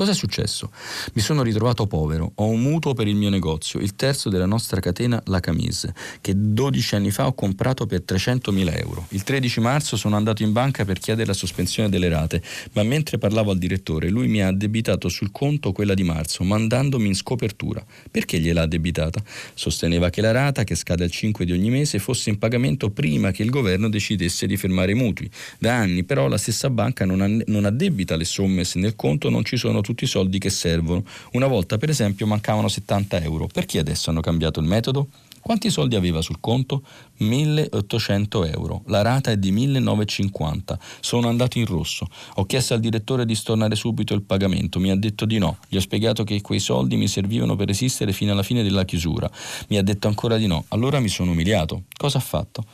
[0.00, 0.70] Cosa è successo?
[1.12, 4.80] Mi sono ritrovato povero, ho un mutuo per il mio negozio, il terzo della nostra
[4.80, 9.04] catena La Camise, che 12 anni fa ho comprato per 300.000 euro.
[9.10, 13.18] Il 13 marzo sono andato in banca per chiedere la sospensione delle rate, ma mentre
[13.18, 17.84] parlavo al direttore lui mi ha addebitato sul conto quella di marzo, mandandomi in scopertura.
[18.10, 19.22] Perché gliel'ha addebitata?
[19.52, 23.32] Sosteneva che la rata, che scade al 5 di ogni mese, fosse in pagamento prima
[23.32, 25.30] che il governo decidesse di fermare i mutui.
[25.58, 29.58] Da anni però la stessa banca non addebita le somme se nel conto non ci
[29.58, 31.04] sono tutti tutti i soldi che servono.
[31.32, 33.48] Una volta, per esempio, mancavano 70 euro.
[33.52, 35.08] Perché adesso hanno cambiato il metodo?
[35.50, 36.84] Quanti soldi aveva sul conto?
[37.16, 38.82] 1800 euro.
[38.86, 40.78] La rata è di 1950.
[41.00, 42.06] Sono andato in rosso.
[42.34, 44.78] Ho chiesto al direttore di stornare subito il pagamento.
[44.78, 45.58] Mi ha detto di no.
[45.68, 49.28] Gli ho spiegato che quei soldi mi servivano per esistere fino alla fine della chiusura.
[49.70, 50.66] Mi ha detto ancora di no.
[50.68, 51.82] Allora mi sono umiliato.
[51.96, 52.64] Cosa ha fatto?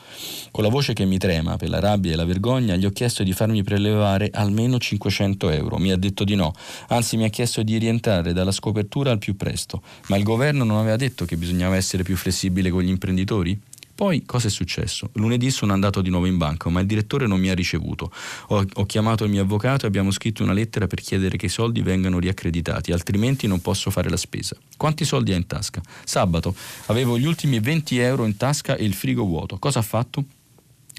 [0.51, 3.23] Con la voce che mi trema per la rabbia e la vergogna, gli ho chiesto
[3.23, 5.79] di farmi prelevare almeno 500 euro.
[5.79, 6.53] Mi ha detto di no.
[6.89, 9.81] Anzi, mi ha chiesto di rientrare dalla scopertura al più presto.
[10.09, 13.59] Ma il governo non aveva detto che bisognava essere più flessibili possibile con gli imprenditori?
[13.95, 15.09] Poi cosa è successo?
[15.13, 18.11] Lunedì sono andato di nuovo in banca, ma il direttore non mi ha ricevuto.
[18.49, 21.49] Ho, ho, chiamato il mio avvocato e abbiamo scritto una lettera per chiedere che i
[21.49, 24.55] soldi vengano riaccreditati, altrimenti non posso fare la spesa.
[24.77, 25.81] Quanti soldi ha in tasca?
[26.03, 26.53] Sabato
[26.87, 29.57] avevo gli ultimi 20 euro in tasca e il frigo vuoto.
[29.57, 30.23] Cosa ha fatto?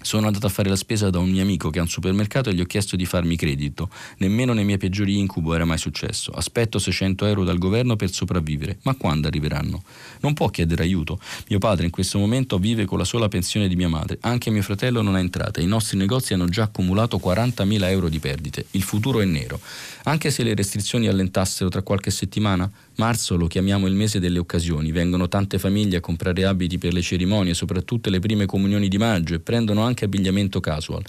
[0.00, 2.54] Sono andato a fare la spesa da un mio amico che ha un supermercato e
[2.54, 3.90] gli ho chiesto di farmi credito.
[4.18, 6.30] Nemmeno nei miei peggiori incubo era mai successo.
[6.30, 8.78] Aspetto 600 euro dal governo per sopravvivere.
[8.82, 9.82] Ma quando arriveranno?
[10.20, 11.18] Non può chiedere aiuto.
[11.48, 14.18] Mio padre in questo momento vive con la sola pensione di mia madre.
[14.20, 15.60] Anche mio fratello non ha entrate.
[15.60, 18.66] I nostri negozi hanno già accumulato 40.000 euro di perdite.
[18.70, 19.60] Il futuro è nero.
[20.04, 24.90] Anche se le restrizioni allentassero tra qualche settimana, Marzo lo chiamiamo il mese delle occasioni,
[24.90, 29.34] vengono tante famiglie a comprare abiti per le cerimonie, soprattutto le prime comunioni di maggio
[29.34, 31.04] e prendono anche abbigliamento casual.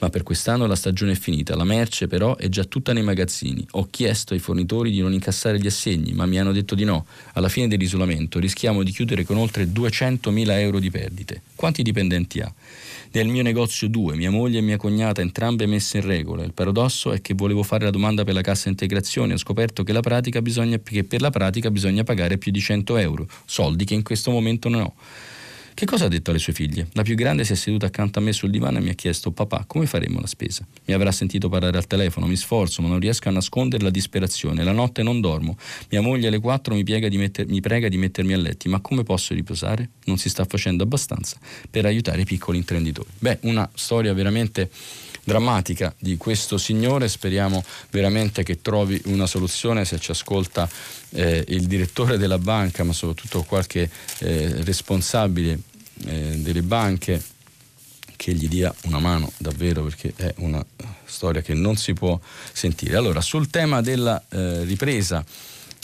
[0.00, 3.66] Ma per quest'anno la stagione è finita, la merce però è già tutta nei magazzini.
[3.70, 7.06] Ho chiesto ai fornitori di non incassare gli assegni, ma mi hanno detto di no.
[7.32, 11.40] Alla fine dell'isolamento rischiamo di chiudere con oltre 200.000 euro di perdite.
[11.54, 12.52] Quanti dipendenti ha?
[13.12, 16.44] Nel mio negozio due, mia moglie e mia cognata, entrambe messe in regola.
[16.44, 19.92] Il paradosso è che volevo fare la domanda per la cassa integrazione, ho scoperto che,
[20.40, 24.30] bisogna, che per la pratica bisogna pagare più di 100 euro, soldi che in questo
[24.30, 24.94] momento non ho.
[25.72, 26.88] Che cosa ha detto alle sue figlie?
[26.92, 29.30] La più grande si è seduta accanto a me sul divano e mi ha chiesto
[29.30, 30.66] papà come faremo la spesa?
[30.84, 34.62] Mi avrà sentito parlare al telefono, mi sforzo ma non riesco a nascondere la disperazione,
[34.62, 35.56] la notte non dormo,
[35.90, 39.04] mia moglie alle 4 mi, di metter, mi prega di mettermi a letti, ma come
[39.04, 39.90] posso riposare?
[40.04, 41.38] Non si sta facendo abbastanza
[41.70, 43.08] per aiutare i piccoli imprenditori.
[43.18, 44.70] Beh, una storia veramente
[45.24, 50.68] drammatica di questo signore, speriamo veramente che trovi una soluzione se ci ascolta
[51.10, 55.58] eh, il direttore della banca, ma soprattutto qualche eh, responsabile
[56.06, 57.22] eh, delle banche
[58.20, 60.62] che gli dia una mano davvero perché è una
[61.06, 62.20] storia che non si può
[62.52, 62.96] sentire.
[62.96, 65.24] Allora, sul tema della eh, ripresa,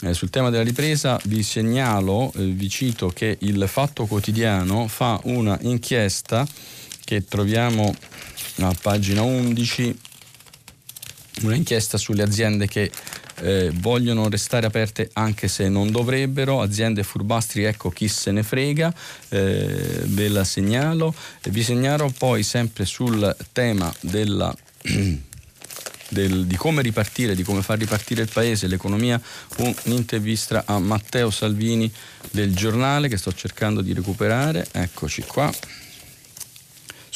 [0.01, 5.19] eh, sul tema della ripresa vi segnalo, eh, vi cito che il Fatto Quotidiano fa
[5.23, 6.47] una inchiesta
[7.03, 7.95] che troviamo
[8.59, 9.99] a pagina 11,
[11.41, 12.91] una inchiesta sulle aziende che
[13.41, 18.93] eh, vogliono restare aperte anche se non dovrebbero, aziende furbastri, ecco chi se ne frega,
[19.29, 21.13] eh, ve la segnalo.
[21.41, 24.55] E vi segnalo poi sempre sul tema della...
[26.09, 29.21] Del, di come ripartire, di come far ripartire il paese, l'economia,
[29.57, 31.91] un'intervista a Matteo Salvini
[32.31, 35.53] del giornale che sto cercando di recuperare, eccoci qua.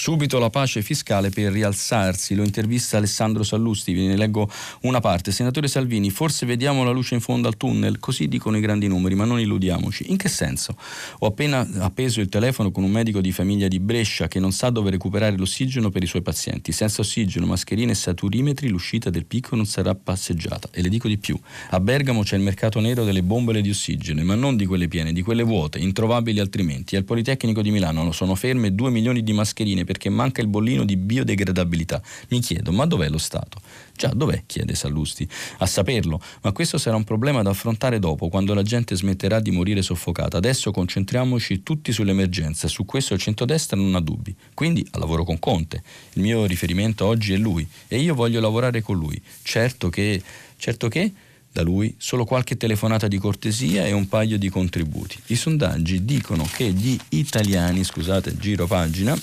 [0.01, 4.49] Subito la pace fiscale per rialzarsi, lo intervista Alessandro Sallusti, ve ne leggo
[4.81, 5.31] una parte.
[5.31, 9.13] Senatore Salvini, forse vediamo la luce in fondo al tunnel, così dicono i grandi numeri,
[9.13, 10.09] ma non illudiamoci.
[10.09, 10.75] In che senso?
[11.19, 14.71] Ho appena appeso il telefono con un medico di famiglia di Brescia che non sa
[14.71, 16.71] dove recuperare l'ossigeno per i suoi pazienti.
[16.71, 20.69] Senza ossigeno, mascherine e saturimetri l'uscita del picco non sarà passeggiata.
[20.71, 24.23] E le dico di più, a Bergamo c'è il mercato nero delle bombole di ossigeno,
[24.23, 26.95] ma non di quelle piene, di quelle vuote, introvabili altrimenti.
[26.95, 30.95] Al Politecnico di Milano sono ferme 2 milioni di mascherine perché manca il bollino di
[30.95, 32.01] biodegradabilità.
[32.29, 33.59] Mi chiedo, ma dov'è lo Stato?
[33.93, 34.43] Già, dov'è?
[34.45, 35.27] chiede Sallusti.
[35.57, 39.51] A saperlo, ma questo sarà un problema da affrontare dopo, quando la gente smetterà di
[39.51, 40.37] morire soffocata.
[40.37, 44.33] Adesso concentriamoci tutti sull'emergenza, su questo il centrodestra non ha dubbi.
[44.53, 45.83] Quindi lavoro con Conte.
[46.13, 49.21] Il mio riferimento oggi è lui e io voglio lavorare con lui.
[49.43, 50.21] Certo che...
[50.55, 51.11] Certo che
[51.51, 55.17] da lui solo qualche telefonata di cortesia e un paio di contributi.
[55.27, 59.17] I sondaggi dicono che gli italiani, scusate, giro pagina,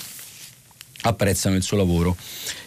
[1.01, 2.15] apprezzano il suo lavoro.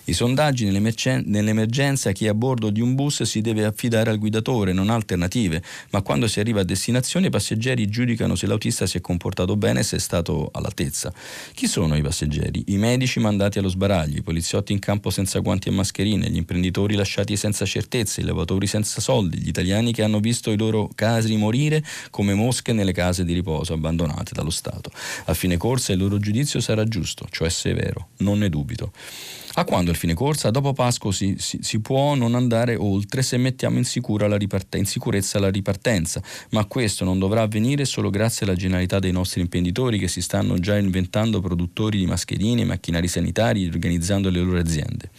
[0.05, 4.73] I sondaggi nell'emergenza chi è a bordo di un bus si deve affidare al guidatore,
[4.73, 9.01] non alternative, ma quando si arriva a destinazione i passeggeri giudicano se l'autista si è
[9.01, 11.13] comportato bene e se è stato all'altezza.
[11.55, 12.65] Chi sono i passeggeri?
[12.67, 16.97] I medici mandati allo sbaraglio, i poliziotti in campo senza guanti e mascherine, gli imprenditori
[16.97, 21.37] lasciati senza certezze, i lavoratori senza soldi, gli italiani che hanno visto i loro casi
[21.37, 24.91] morire come mosche nelle case di riposo abbandonate dallo Stato.
[25.27, 28.91] A fine corsa il loro giudizio sarà giusto, cioè severo, non ne dubito.
[29.55, 30.51] A quando il fine corsa?
[30.51, 33.85] Dopo Pasqua si, si, si può non andare oltre se mettiamo in,
[34.29, 38.99] la riparte- in, sicurezza la ripartenza, ma questo non dovrà avvenire solo grazie alla genialità
[38.99, 44.41] dei nostri imprenditori che si stanno già inventando produttori di mascherine, macchinari sanitari, organizzando le
[44.41, 45.11] loro aziende.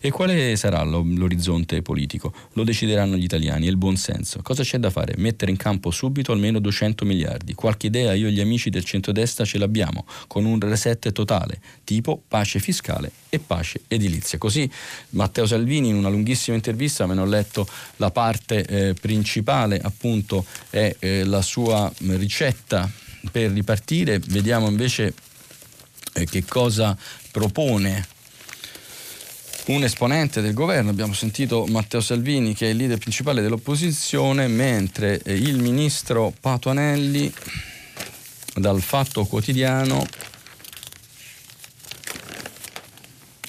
[0.00, 2.32] E quale sarà l'orizzonte politico?
[2.52, 4.40] Lo decideranno gli italiani, è il buon senso.
[4.42, 5.14] Cosa c'è da fare?
[5.16, 7.54] Mettere in campo subito almeno 200 miliardi.
[7.54, 12.22] Qualche idea io e gli amici del centrodestra ce l'abbiamo, con un reset totale, tipo
[12.26, 14.38] pace fiscale e pace edilizia.
[14.38, 14.70] Così
[15.10, 20.44] Matteo Salvini in una lunghissima intervista, me ne ho letto la parte eh, principale, appunto
[20.70, 22.90] è eh, la sua ricetta
[23.30, 24.18] per ripartire.
[24.18, 25.14] Vediamo invece
[26.14, 26.96] eh, che cosa
[27.30, 28.14] propone
[29.66, 35.20] un esponente del governo, abbiamo sentito Matteo Salvini che è il leader principale dell'opposizione, mentre
[35.22, 37.32] eh, il ministro Patuanelli
[38.54, 40.06] dal Fatto Quotidiano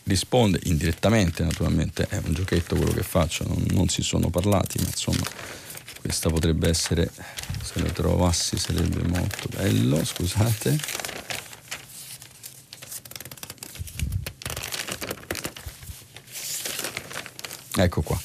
[0.03, 4.88] risponde indirettamente, naturalmente è un giochetto quello che faccio, non, non si sono parlati, ma
[4.88, 5.24] insomma
[6.01, 7.11] questa potrebbe essere,
[7.61, 11.07] se lo trovassi sarebbe molto bello, scusate.
[17.78, 18.20] Ecco qua.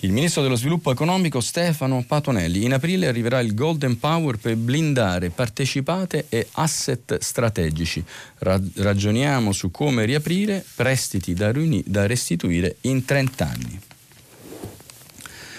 [0.00, 2.64] Il ministro dello sviluppo economico Stefano Patonelli.
[2.64, 8.04] In aprile arriverà il Golden Power per blindare partecipate e asset strategici.
[8.38, 13.80] Ra- ragioniamo su come riaprire prestiti da, riuni- da restituire in 30 anni.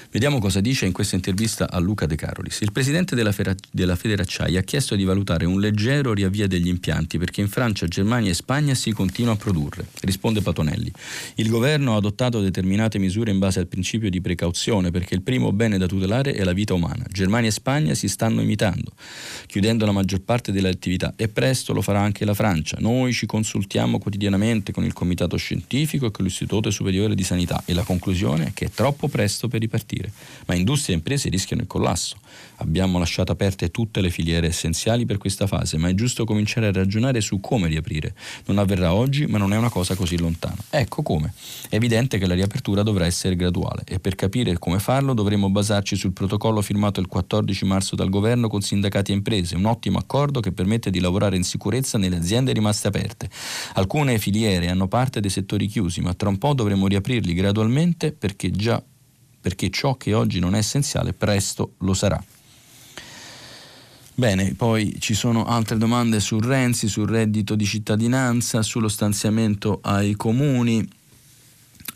[0.09, 2.61] Vediamo cosa dice in questa intervista a Luca De Carolis.
[2.61, 7.17] Il presidente della, Fera- della Federacciaia ha chiesto di valutare un leggero riavvia degli impianti
[7.17, 9.85] perché in Francia, Germania e Spagna si continua a produrre.
[9.99, 10.89] Risponde Patonelli.
[11.35, 15.51] Il governo ha adottato determinate misure in base al principio di precauzione perché il primo
[15.51, 17.03] bene da tutelare è la vita umana.
[17.11, 18.93] Germania e Spagna si stanno imitando,
[19.45, 22.77] chiudendo la maggior parte delle attività e presto lo farà anche la Francia.
[22.79, 27.73] Noi ci consultiamo quotidianamente con il comitato scientifico e con l'Istituto Superiore di Sanità e
[27.73, 30.11] la conclusione è che è troppo presto per ripartire ripartire,
[30.45, 32.17] ma industrie e imprese rischiano il collasso.
[32.57, 36.71] Abbiamo lasciato aperte tutte le filiere essenziali per questa fase, ma è giusto cominciare a
[36.71, 38.15] ragionare su come riaprire.
[38.45, 40.57] Non avverrà oggi, ma non è una cosa così lontana.
[40.69, 41.33] Ecco come.
[41.69, 45.95] È evidente che la riapertura dovrà essere graduale e per capire come farlo dovremo basarci
[45.95, 50.39] sul protocollo firmato il 14 marzo dal governo con sindacati e imprese, un ottimo accordo
[50.39, 53.29] che permette di lavorare in sicurezza nelle aziende rimaste aperte.
[53.73, 58.51] Alcune filiere hanno parte dei settori chiusi, ma tra un po' dovremo riaprirli gradualmente perché
[58.51, 58.81] già
[59.47, 62.21] perché ciò che oggi non è essenziale presto lo sarà.
[64.13, 70.15] Bene, poi ci sono altre domande su Renzi, sul reddito di cittadinanza, sullo stanziamento ai
[70.17, 70.85] comuni.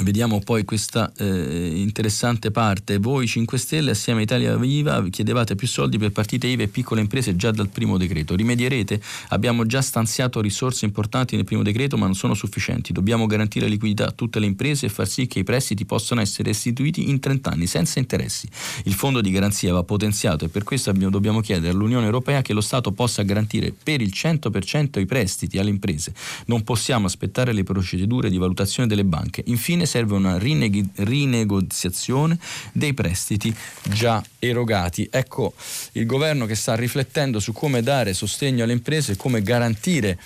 [0.01, 2.97] Vediamo poi questa eh, interessante parte.
[2.97, 7.01] Voi 5 Stelle assieme a Italia Viva chiedevate più soldi per partite IVA e piccole
[7.01, 8.35] imprese già dal primo decreto.
[8.35, 8.99] Rimedierete?
[9.29, 12.93] Abbiamo già stanziato risorse importanti nel primo decreto ma non sono sufficienti.
[12.93, 16.49] Dobbiamo garantire liquidità a tutte le imprese e far sì che i prestiti possano essere
[16.49, 18.49] restituiti in 30 anni senza interessi.
[18.85, 22.53] Il fondo di garanzia va potenziato e per questo abbiamo, dobbiamo chiedere all'Unione Europea che
[22.53, 26.11] lo Stato possa garantire per il 100% i prestiti alle imprese.
[26.47, 29.43] Non possiamo aspettare le procedure di valutazione delle banche.
[29.45, 32.39] Infine serve una rineg- rinegoziazione
[32.71, 33.53] dei prestiti
[33.89, 35.09] già erogati.
[35.11, 35.53] Ecco
[35.93, 40.17] il governo che sta riflettendo su come dare sostegno alle imprese, come garantire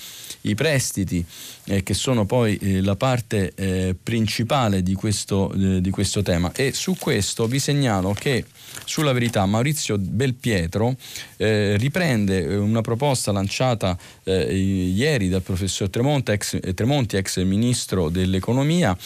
[0.41, 1.25] i prestiti
[1.65, 6.51] eh, che sono poi eh, la parte eh, principale di questo, eh, di questo tema
[6.53, 8.45] e su questo vi segnalo che
[8.83, 10.95] sulla verità Maurizio Belpietro
[11.37, 18.97] eh, riprende eh, una proposta lanciata ieri dal professor Tremonti ex, Tremonti, ex ministro dell'economia.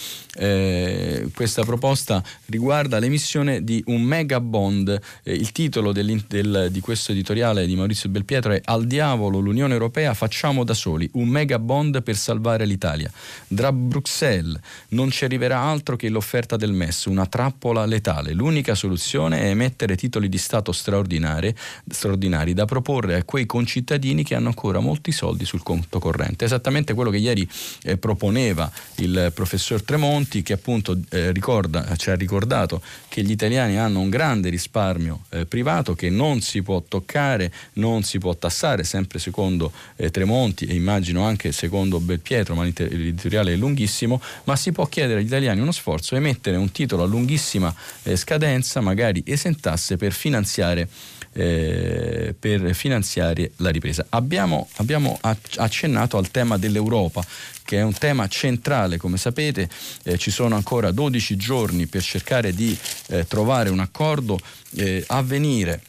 [0.42, 4.98] Eh, questa proposta riguarda l'emissione di un mega bond.
[5.22, 10.14] Eh, il titolo del, di questo editoriale di Maurizio Belpietro è Al diavolo l'Unione Europea
[10.14, 13.10] facciamo da soli un mega bond per salvare l'Italia.
[13.48, 18.32] Da Bruxelles non ci arriverà altro che l'offerta del MES, una trappola letale.
[18.32, 21.54] L'unica soluzione è emettere titoli di Stato straordinari,
[21.86, 26.46] straordinari da proporre a quei concittadini che hanno ancora molti soldi sul conto corrente.
[26.46, 27.46] Esattamente quello che ieri
[27.82, 33.32] eh, proponeva il professor Tremonti Monti che appunto eh, ricorda, ci ha ricordato che gli
[33.32, 38.36] italiani hanno un grande risparmio eh, privato che non si può toccare, non si può
[38.36, 44.54] tassare, sempre secondo eh, Tremonti e immagino anche secondo Belpietro, ma l'editoriale è lunghissimo, ma
[44.54, 47.74] si può chiedere agli italiani uno sforzo e mettere un titolo a lunghissima
[48.04, 50.88] eh, scadenza, magari esentasse per finanziare
[51.32, 54.04] eh, per finanziare la ripresa.
[54.10, 55.18] Abbiamo, abbiamo,
[55.56, 57.24] accennato al tema dell'Europa,
[57.70, 59.68] che è un tema centrale, come sapete,
[60.02, 62.76] eh, ci sono ancora 12 giorni per cercare di
[63.10, 64.40] eh, trovare un accordo
[64.74, 65.80] eh, a venire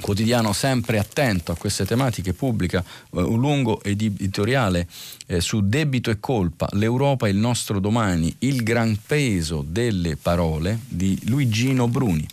[0.00, 4.86] quotidiano sempre attento a queste tematiche, pubblica eh, un lungo editoriale
[5.26, 10.78] eh, su debito e colpa, l'Europa è il nostro domani, il gran peso delle parole
[10.86, 12.24] di Luigino Bruni.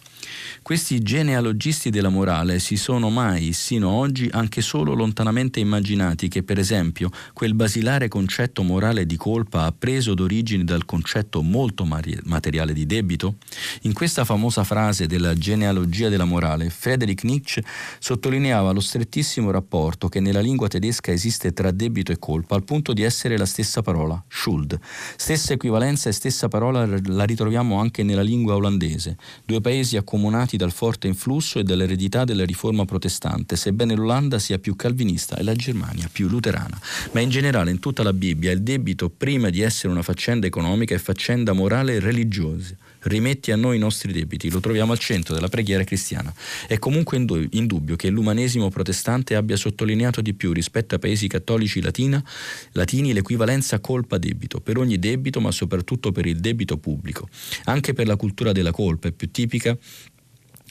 [0.66, 6.58] Questi genealogisti della morale si sono mai, sino oggi, anche solo lontanamente immaginati che, per
[6.58, 12.88] esempio, quel basilare concetto morale di colpa ha preso d'origine dal concetto molto materiale di
[12.88, 13.36] debito?
[13.82, 17.64] In questa famosa frase della genealogia della morale, Friedrich Nietzsche
[18.00, 22.92] sottolineava lo strettissimo rapporto che nella lingua tedesca esiste tra debito e colpa, al punto
[22.92, 24.80] di essere la stessa parola, Schuld.
[25.16, 30.72] Stessa equivalenza e stessa parola la ritroviamo anche nella lingua olandese, due paesi accomunati dal
[30.72, 36.10] forte influsso e dall'eredità della riforma protestante, sebbene l'Olanda sia più calvinista e la Germania
[36.12, 36.80] più luterana.
[37.12, 40.96] Ma in generale in tutta la Bibbia il debito, prima di essere una faccenda economica,
[40.96, 42.76] è faccenda morale e religiosa
[43.06, 46.34] rimetti a noi i nostri debiti, lo troviamo al centro della preghiera cristiana.
[46.68, 52.24] È comunque indubbio che l'umanesimo protestante abbia sottolineato di più rispetto ai paesi cattolici latina,
[52.72, 57.30] latini l'equivalenza colpa-debito, per ogni debito ma soprattutto per il debito pubblico.
[57.66, 59.78] Anche per la cultura della colpa è più tipica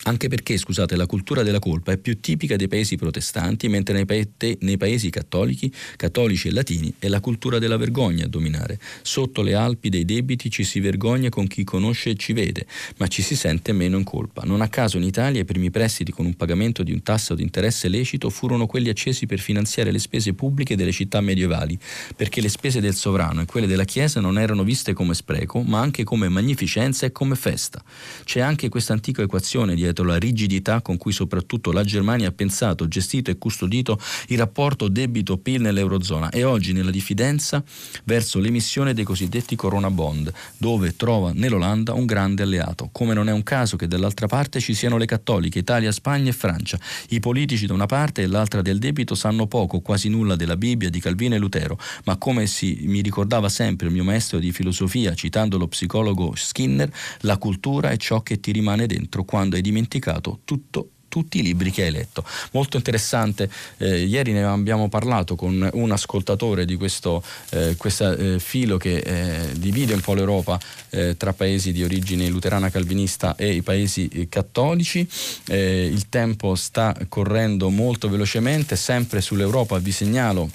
[0.03, 4.05] anche perché, scusate, la cultura della colpa è più tipica dei paesi protestanti, mentre nei,
[4.05, 8.79] pa- nei paesi cattolici, cattolici e latini è la cultura della vergogna a dominare.
[9.03, 12.67] Sotto le Alpi dei debiti ci si vergogna con chi conosce e ci vede,
[12.99, 14.43] ma ci si sente meno in colpa.
[14.45, 17.43] Non a caso in Italia i primi prestiti con un pagamento di un tasso di
[17.43, 21.79] interesse lecito furono quelli accesi per finanziare le spese pubbliche delle città medievali,
[22.17, 25.81] perché le spese del sovrano e quelle della Chiesa non erano viste come spreco, ma
[25.81, 27.83] anche come magnificenza e come festa.
[28.25, 32.89] C'è anche questa antica equazione dietro la rigidità con cui soprattutto la Germania ha pensato,
[32.89, 37.63] gestito e custodito il rapporto debito-PIL nell'Eurozona e oggi nella diffidenza
[38.05, 42.89] verso l'emissione dei cosiddetti Corona Bond, dove trova nell'Olanda un grande alleato.
[42.93, 46.33] Come non è un caso che dall'altra parte ci siano le cattoliche, Italia, Spagna e
[46.33, 46.79] Francia.
[47.11, 50.89] I politici da una parte e l'altra del debito sanno poco, quasi nulla della Bibbia,
[50.89, 55.15] di Calvino e Lutero, ma come si, mi ricordava sempre il mio maestro di filosofia,
[55.15, 59.74] citando lo psicologo Skinner, la cultura è ciò che ti rimane dentro quando hai dimenticato
[59.75, 62.25] dimenticato tutto tutti i libri che hai letto.
[62.51, 68.79] Molto interessante, eh, ieri ne abbiamo parlato con un ascoltatore di questo eh, eh, filo
[68.79, 70.59] che eh, divide un po' l'Europa
[70.91, 75.09] eh, tra paesi di origine luterana calvinista e i paesi eh, cattolici.
[75.47, 80.51] il tempo sta correndo molto velocemente, sempre sull'Europa vi segnalo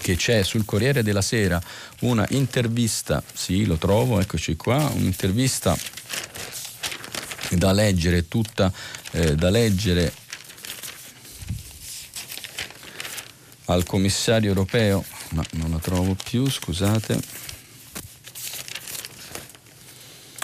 [0.00, 1.60] che c'è sul Corriere della Sera
[2.00, 5.76] una intervista, sì lo trovo, eccoci qua, un'intervista
[7.50, 8.72] da leggere tutta,
[9.12, 10.12] eh, da leggere
[13.66, 17.20] al commissario europeo, ma non la trovo più, scusate.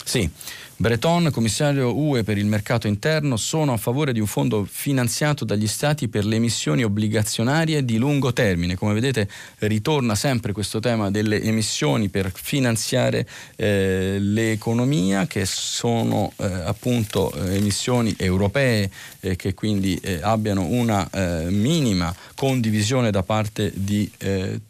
[0.05, 0.31] Sì,
[0.79, 5.67] Breton, commissario UE per il mercato interno, sono a favore di un fondo finanziato dagli
[5.67, 8.77] Stati per le emissioni obbligazionarie di lungo termine.
[8.77, 9.27] Come vedete
[9.61, 17.57] ritorna sempre questo tema delle emissioni per finanziare eh, l'economia, che sono eh, appunto eh,
[17.57, 21.09] emissioni europee eh, che quindi eh, abbiano una
[21.49, 24.09] minima condivisione da parte di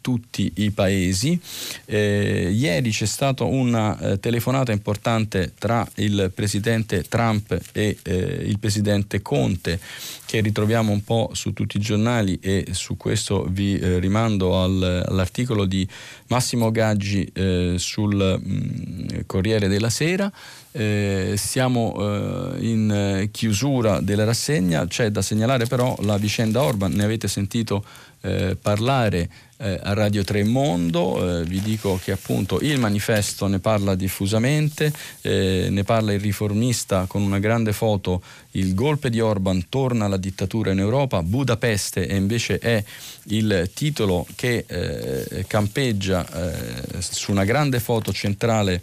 [0.01, 1.39] tutti i paesi.
[1.87, 8.13] ieri c'è stata una telefonata importante tra il presidente Trump e eh,
[8.45, 9.79] il presidente Conte
[10.25, 15.05] che ritroviamo un po' su tutti i giornali e su questo vi eh, rimando al,
[15.07, 15.87] all'articolo di
[16.27, 20.31] Massimo Gaggi eh, sul mh, mm, Corriere della Sera.
[20.79, 27.03] Eh, siamo eh, in chiusura della rassegna, c'è da segnalare però la vicenda Orban, ne
[27.03, 27.83] avete sentito
[28.21, 33.57] eh, parlare eh, a Radio 3 Mondo, eh, vi dico che appunto il manifesto ne
[33.57, 38.21] parla diffusamente, eh, ne parla il riformista con una grande foto,
[38.51, 42.83] il golpe di Orban torna alla dittatura in Europa, Budapeste e invece è
[43.29, 48.79] il titolo che eh, campeggia eh, su una grande foto centrale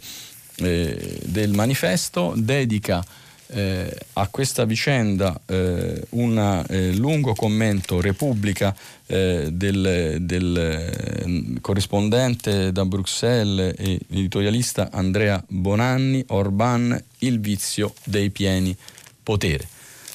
[0.57, 3.03] del manifesto, dedica
[3.47, 8.75] eh, a questa vicenda eh, un eh, lungo commento Repubblica
[9.05, 18.29] eh, del, del eh, corrispondente da Bruxelles e editorialista Andrea Bonanni, Orban, il vizio dei
[18.29, 18.75] pieni
[19.21, 19.67] potere.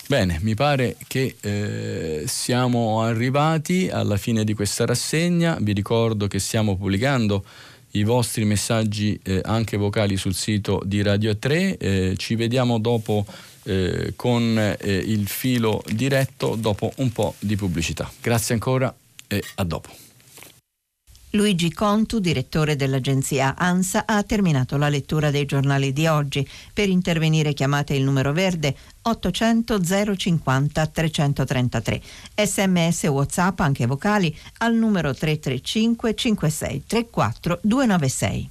[0.07, 6.41] Bene, mi pare che eh, siamo arrivati alla fine di questa rassegna, vi ricordo che
[6.41, 7.45] stiamo pubblicando
[7.93, 11.77] i vostri messaggi eh, anche vocali sul sito di Radio 3.
[11.77, 13.25] Eh, ci vediamo dopo
[13.65, 18.11] eh, con eh, il filo diretto dopo un po' di pubblicità.
[18.21, 18.95] Grazie ancora
[19.27, 20.10] e a dopo.
[21.33, 26.49] Luigi Contu, direttore dell'agenzia ANSA, ha terminato la lettura dei giornali di oggi.
[26.73, 29.81] Per intervenire chiamate il numero verde 800
[30.17, 32.03] 050 333.
[32.35, 38.51] Sms WhatsApp anche vocali al numero 335 56 34 296.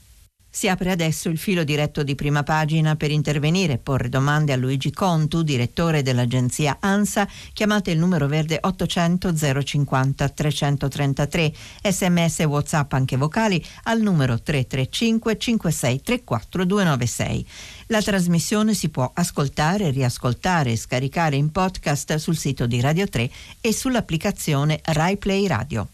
[0.52, 4.56] Si apre adesso il filo diretto di prima pagina per intervenire e porre domande a
[4.56, 7.28] Luigi Contu, direttore dell'agenzia ANSA.
[7.54, 11.54] Chiamate il numero verde 800 050 333.
[11.84, 17.45] Sms e WhatsApp anche vocali al numero 335 56 34 296.
[17.88, 23.30] La trasmissione si può ascoltare, riascoltare e scaricare in podcast sul sito di Radio 3
[23.62, 25.88] e sull'applicazione RaiPlay Radio.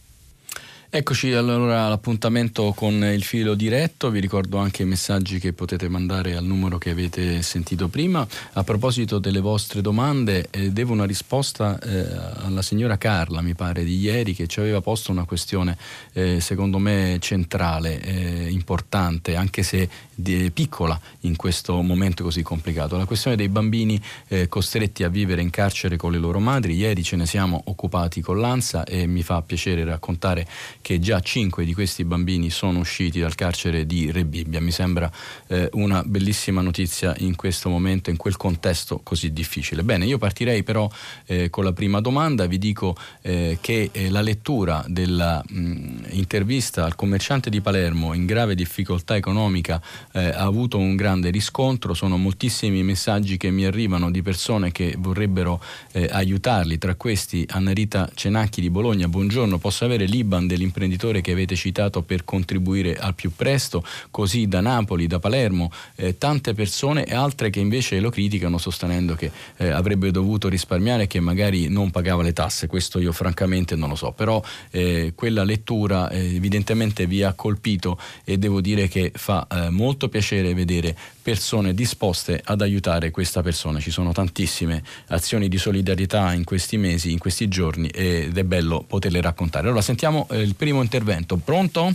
[0.97, 6.37] Eccoci allora all'appuntamento con il filo diretto, vi ricordo anche i messaggi che potete mandare
[6.37, 8.25] al numero che avete sentito prima.
[8.53, 13.83] A proposito delle vostre domande, eh, devo una risposta eh, alla signora Carla, mi pare,
[13.83, 15.77] di ieri, che ci aveva posto una questione
[16.13, 22.95] eh, secondo me centrale, eh, importante, anche se di, piccola in questo momento così complicato.
[22.95, 26.73] La questione dei bambini eh, costretti a vivere in carcere con le loro madri.
[26.73, 30.47] Ieri ce ne siamo occupati con l'ANSA e mi fa piacere raccontare
[30.85, 34.61] che già cinque di questi bambini sono usciti dal carcere di Rebibbia.
[34.61, 35.11] Mi sembra
[35.47, 39.81] eh, una bellissima notizia in questo momento, in quel contesto così difficile.
[39.81, 40.87] Bene, io partirei però
[41.25, 42.45] eh, con la prima domanda.
[42.45, 49.15] Vi dico eh, che eh, la lettura dell'intervista al commerciante di Palermo in grave difficoltà
[49.15, 49.81] economica
[50.11, 51.95] eh, ha avuto un grande riscontro.
[51.95, 55.59] Sono moltissimi messaggi che mi arrivano di persone che vorrebbero
[55.93, 56.77] eh, aiutarli.
[56.77, 59.07] Tra questi Anna Rita Cenacchi di Bologna.
[59.07, 60.73] Buongiorno, posso avere l'Iban dell'impresa?
[60.75, 66.17] Imprenditore che avete citato per contribuire al più presto, così da Napoli, da Palermo, eh,
[66.17, 71.07] tante persone e altre che invece lo criticano sostenendo che eh, avrebbe dovuto risparmiare e
[71.07, 75.43] che magari non pagava le tasse, questo io francamente non lo so, però eh, quella
[75.43, 80.95] lettura eh, evidentemente vi ha colpito e devo dire che fa eh, molto piacere vedere
[81.25, 83.79] persone disposte ad aiutare questa persona.
[83.79, 88.83] Ci sono tantissime azioni di solidarietà in questi mesi, in questi giorni ed è bello
[88.87, 89.65] poterle raccontare.
[89.65, 91.37] Allora sentiamo eh, il primo intervento.
[91.37, 91.93] Pronto?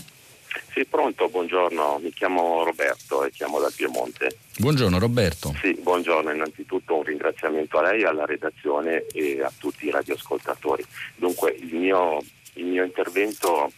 [0.72, 4.36] Sì, pronto, buongiorno, mi chiamo Roberto e chiamo dal Piemonte.
[4.58, 5.54] Buongiorno Roberto.
[5.60, 10.84] Sì, buongiorno, innanzitutto un ringraziamento a lei, alla redazione e a tutti i radioascoltatori.
[11.16, 12.22] Dunque il mio,
[12.54, 13.72] il mio intervento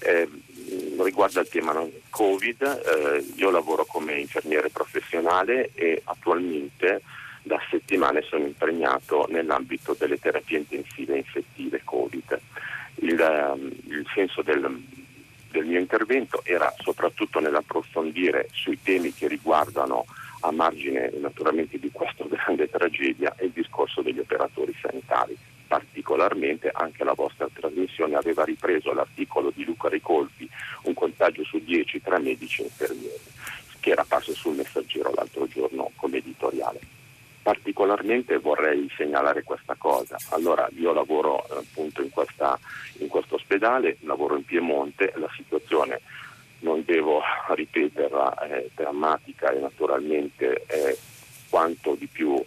[0.00, 0.28] eh,
[1.02, 7.02] riguarda il tema Covid, eh, io lavoro come infermiere professionale e attualmente
[7.42, 12.40] da settimane sono impegnato nell'ambito delle terapie intensive infettive Covid.
[13.02, 14.82] Il, ehm, il senso del,
[15.50, 20.04] del mio intervento era soprattutto nell'approfondire sui temi che riguardano
[20.40, 25.36] a margine naturalmente di questa grande tragedia il discorso degli operatori sanitari
[25.70, 30.50] particolarmente anche la vostra trasmissione aveva ripreso l'articolo di Luca Ricolfi,
[30.82, 33.20] un contagio su 10 tra medici e infermieri,
[33.78, 36.80] che era apparso sul messaggero l'altro giorno come editoriale.
[37.50, 40.16] Particolarmente vorrei segnalare questa cosa.
[40.28, 42.56] Allora, io lavoro eh, appunto in, questa,
[42.98, 46.00] in questo ospedale, lavoro in Piemonte, la situazione
[46.60, 47.20] non devo
[47.52, 50.96] ripeterla, è drammatica e naturalmente è
[51.48, 52.40] quanto di più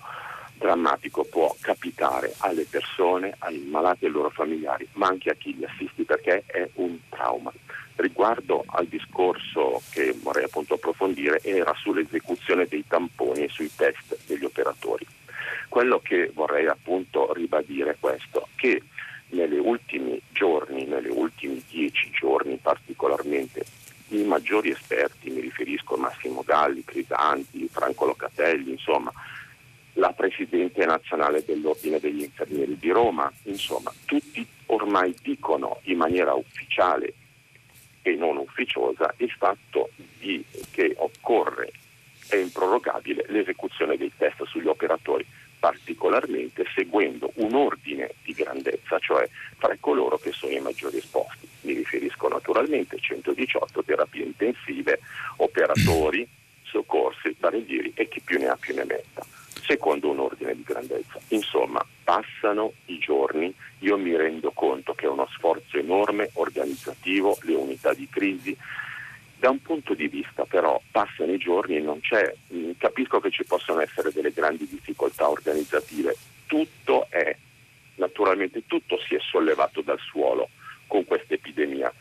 [0.64, 5.54] drammatico può capitare alle persone, ai malati e ai loro familiari, ma anche a chi
[5.58, 7.52] li assisti perché è un trauma.
[7.96, 14.46] Riguardo al discorso che vorrei appunto approfondire era sull'esecuzione dei tamponi e sui test degli
[14.46, 15.06] operatori.
[15.68, 18.82] Quello che vorrei appunto ribadire è questo, che
[19.32, 23.66] negli ultimi giorni, negli ultimi dieci giorni particolarmente,
[24.10, 29.12] i maggiori esperti, mi riferisco a Massimo Galli, Crisanti, Franco Locatelli, insomma,
[29.94, 37.14] la Presidente nazionale dell'Ordine degli Infermieri di Roma, insomma tutti ormai dicono in maniera ufficiale
[38.02, 39.90] e non ufficiosa il fatto
[40.20, 41.72] di, che occorre,
[42.28, 45.26] è improrogabile l'esecuzione dei test sugli operatori,
[45.60, 49.28] particolarmente seguendo un ordine di grandezza, cioè
[49.58, 51.48] tra coloro che sono i maggiori esposti.
[51.62, 55.00] Mi riferisco naturalmente a 118 terapie intensive,
[55.38, 56.28] operatori,
[56.64, 59.26] soccorsi, barrieri e chi più ne ha più ne metta.
[59.66, 61.20] Secondo un ordine di grandezza.
[61.30, 67.56] Insomma, passano i giorni, io mi rendo conto che è uno sforzo enorme organizzativo, le
[67.56, 68.56] unità di crisi,
[69.44, 73.30] da un punto di vista però passano i giorni e non c'è, mm, capisco che
[73.30, 77.36] ci possono essere delle grandi difficoltà organizzative, tutto è,
[77.96, 80.50] naturalmente tutto si è sollevato dal suolo
[80.88, 81.92] con questa epidemia.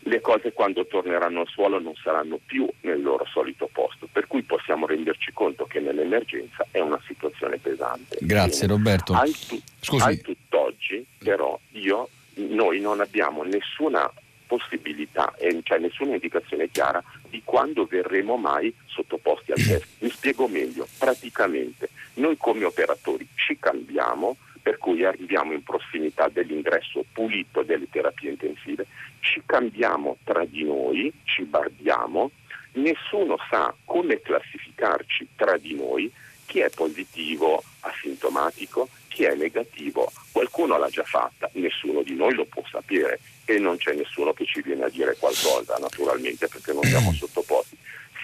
[0.00, 4.42] Le cose quando torneranno al suolo non saranno più nel loro solito posto, per cui
[4.42, 8.16] possiamo renderci conto che nell'emergenza è una situazione pesante.
[8.20, 8.78] Grazie Bene.
[8.78, 9.12] Roberto.
[9.12, 14.10] Al, tu- al tutt'oggi però io, noi non abbiamo nessuna
[14.46, 19.86] possibilità, cioè nessuna indicazione chiara di quando verremo mai sottoposti al test.
[19.98, 24.36] Mi spiego meglio, praticamente noi come operatori ci cambiamo,
[24.68, 28.84] per cui arriviamo in prossimità dell'ingresso pulito delle terapie intensive,
[29.20, 32.30] ci cambiamo tra di noi, ci bardiamo,
[32.72, 36.12] nessuno sa come classificarci tra di noi,
[36.44, 40.12] chi è positivo, asintomatico, chi è negativo.
[40.32, 44.44] Qualcuno l'ha già fatta, nessuno di noi lo può sapere e non c'è nessuno che
[44.44, 47.74] ci viene a dire qualcosa, naturalmente, perché non siamo sottoposti.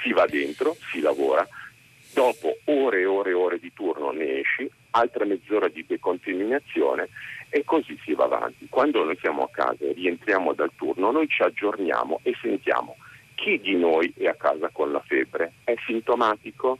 [0.02, 1.48] Si va dentro, si lavora,
[2.14, 7.08] dopo ore e ore e ore di turno ne esci, altra mezz'ora di decontaminazione
[7.50, 8.66] e così si va avanti.
[8.70, 12.96] Quando noi siamo a casa e rientriamo dal turno, noi ci aggiorniamo e sentiamo
[13.34, 15.52] chi di noi è a casa con la febbre.
[15.64, 16.78] È sintomatico?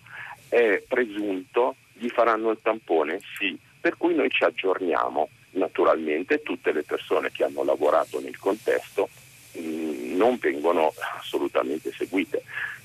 [0.54, 3.18] è presunto, gli faranno il tampone?
[3.36, 5.28] Sì, per cui noi ci aggiorniamo.
[5.50, 9.08] Naturalmente tutte le persone che hanno lavorato nel contesto
[9.52, 12.42] mh, mm, non vengono assolutamente seguite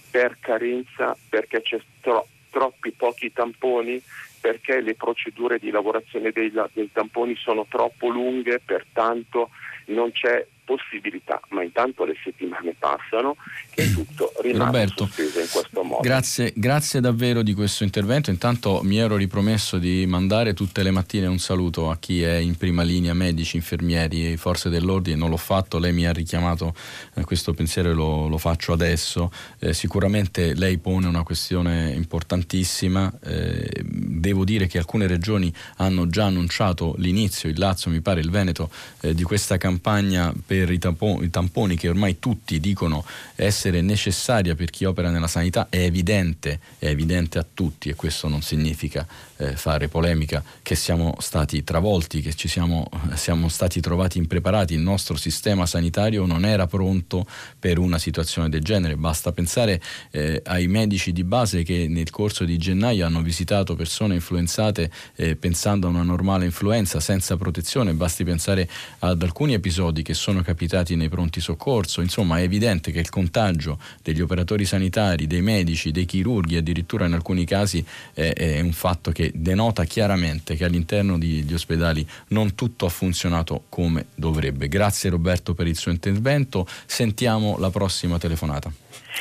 [0.09, 4.01] per carenza, perché c'è tro- troppi pochi tamponi,
[4.39, 9.49] perché le procedure di lavorazione dei, dei tamponi sono troppo lunghe, pertanto
[9.85, 13.37] non c'è possibilità, ma intanto le settimane passano
[13.73, 16.01] e tutto rimane Roberto, sospeso in questo modo.
[16.01, 18.29] Grazie, grazie davvero di questo intervento.
[18.29, 22.55] Intanto mi ero ripromesso di mandare tutte le mattine un saluto a chi è in
[22.55, 25.17] prima linea, medici, infermieri, forze dell'ordine.
[25.17, 26.75] Non l'ho fatto, lei mi ha richiamato
[27.15, 29.31] eh, questo pensiero e lo, lo faccio adesso.
[29.57, 33.11] Eh, sicuramente lei pone una questione importantissima.
[33.23, 38.29] Eh, devo dire che alcune regioni hanno già annunciato l'inizio, il Lazio, mi pare il
[38.29, 38.69] Veneto,
[39.01, 43.05] eh, di questa campagna per per i tamponi, i tamponi che ormai tutti dicono
[43.35, 48.27] essere necessaria per chi opera nella sanità è evidente, è evidente a tutti e questo
[48.27, 49.07] non significa
[49.37, 54.81] eh, fare polemica che siamo stati travolti, che ci siamo, siamo stati trovati impreparati, il
[54.81, 57.25] nostro sistema sanitario non era pronto
[57.57, 59.81] per una situazione del genere, basta pensare
[60.11, 65.35] eh, ai medici di base che nel corso di gennaio hanno visitato persone influenzate eh,
[65.35, 70.95] pensando a una normale influenza senza protezione, basti pensare ad alcuni episodi che sono capitati
[70.95, 72.01] nei pronti soccorso.
[72.01, 77.13] Insomma, è evidente che il contagio degli operatori sanitari, dei medici, dei chirurghi, addirittura in
[77.13, 77.83] alcuni casi
[78.13, 83.63] è, è un fatto che denota chiaramente che all'interno degli ospedali non tutto ha funzionato
[83.69, 84.67] come dovrebbe.
[84.67, 86.65] Grazie Roberto per il suo intervento.
[86.85, 88.71] Sentiamo la prossima telefonata.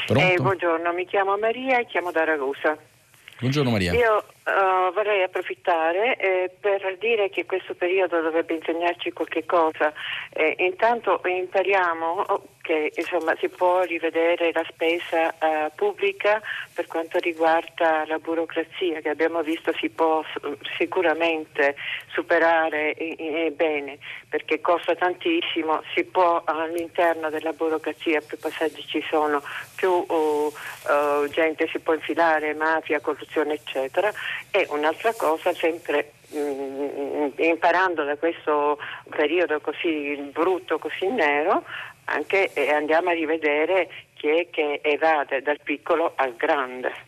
[0.09, 2.77] Eh, buongiorno, mi chiamo Maria e chiamo da Ragusa.
[3.41, 3.93] Buongiorno Maria.
[3.93, 9.93] Io uh, vorrei approfittare eh, per dire che questo periodo dovrebbe insegnarci qualche cosa.
[10.33, 12.25] Eh, intanto impariamo
[12.69, 16.39] che insomma, si può rivedere la spesa uh, pubblica
[16.75, 20.23] per quanto riguarda la burocrazia, che abbiamo visto si può
[20.77, 21.77] sicuramente
[22.13, 22.95] superare
[23.55, 23.97] bene,
[24.29, 29.43] perché costa tantissimo, si può all'interno della burocrazia, più passaggi ci sono,
[29.75, 30.53] più uh,
[31.31, 34.13] gente si può infilare, mafia, corruzione, eccetera.
[34.51, 41.65] E un'altra cosa, sempre mm, imparando da questo periodo così brutto, così nero,
[42.09, 47.07] anche eh, andiamo a rivedere chi è che evade dal piccolo al grande.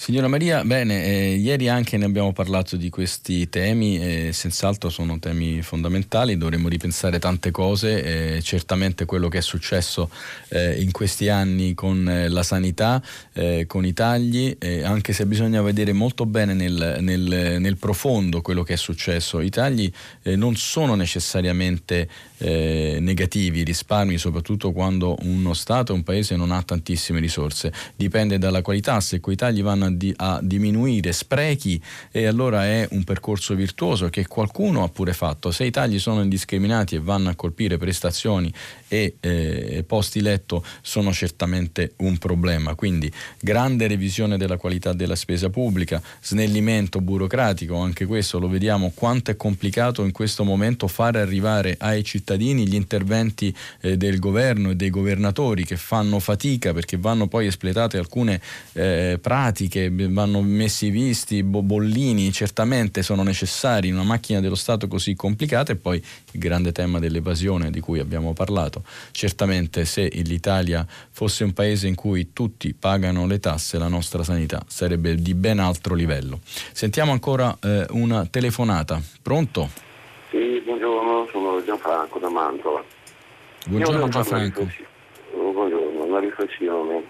[0.00, 5.18] Signora Maria, bene, eh, ieri anche ne abbiamo parlato di questi temi, eh, senz'altro sono
[5.18, 10.08] temi fondamentali, dovremmo ripensare tante cose, eh, certamente quello che è successo
[10.50, 13.02] eh, in questi anni con eh, la sanità,
[13.32, 18.62] eh, con i tagli, anche se bisogna vedere molto bene nel, nel, nel, profondo quello
[18.62, 19.40] che è successo.
[19.40, 19.90] I tagli
[20.22, 22.08] non sono necessariamente
[22.38, 29.00] negativi, risparmi, soprattutto quando uno Stato, un paese non ha tantissime risorse, dipende dalla qualità,
[29.00, 31.80] se quei tagli vanno a, di, a diminuire sprechi
[32.10, 35.50] e allora è un percorso virtuoso che qualcuno ha pure fatto.
[35.50, 38.52] Se i tagli sono indiscriminati e vanno a colpire prestazioni
[38.88, 42.74] e eh, posti letto sono certamente un problema.
[42.74, 43.10] Quindi
[43.40, 49.36] grande revisione della qualità della spesa pubblica, snellimento burocratico, anche questo lo vediamo quanto è
[49.36, 54.90] complicato in questo momento fare arrivare ai cittadini gli interventi eh, del governo e dei
[54.90, 58.40] governatori che fanno fatica perché vanno poi espletate alcune
[58.72, 64.88] eh, pratiche che vanno messi visti, bollini, certamente sono necessari in una macchina dello Stato
[64.88, 68.77] così complicata e poi il grande tema dell'evasione di cui abbiamo parlato.
[69.10, 74.62] Certamente se l'Italia fosse un paese in cui tutti pagano le tasse, la nostra sanità
[74.66, 76.40] sarebbe di ben altro livello.
[76.72, 79.00] Sentiamo ancora eh, una telefonata.
[79.22, 79.68] Pronto?
[80.30, 82.84] Sì, buongiorno, sono Gianfranco da Mantova.
[83.66, 84.66] Buongiorno Gianfranco.
[85.32, 87.02] Buongiorno, una riflessione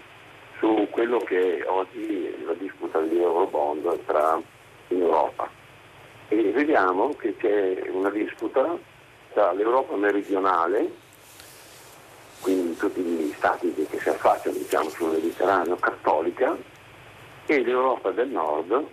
[0.59, 4.41] su quello che è oggi la disputa degli Eurobond tra
[4.89, 5.49] in Europa.
[6.27, 8.77] E vediamo che c'è una disputa
[9.33, 10.91] tra l'Europa meridionale,
[12.79, 16.55] tutti gli stati che si affacciano diciamo, sul Mediterraneo cattolica,
[17.45, 18.85] e l'Europa del nord,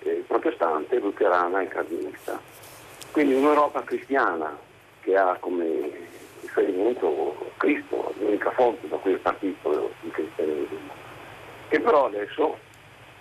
[0.00, 2.38] eh, protestante, luterana e calvinista.
[3.10, 4.56] Quindi un'Europa cristiana
[5.00, 5.90] che ha come
[6.42, 10.92] riferimento Cristo, l'unica fonte da cui è partito il cristianesimo,
[11.68, 12.58] che però adesso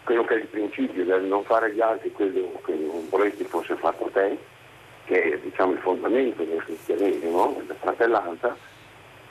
[0.03, 3.75] quello che è il principio del non fare agli altri quello che non vorresti fosse
[3.75, 4.37] fatto a te,
[5.05, 8.57] che è diciamo, il fondamento del cristianesimo, della fratellanza,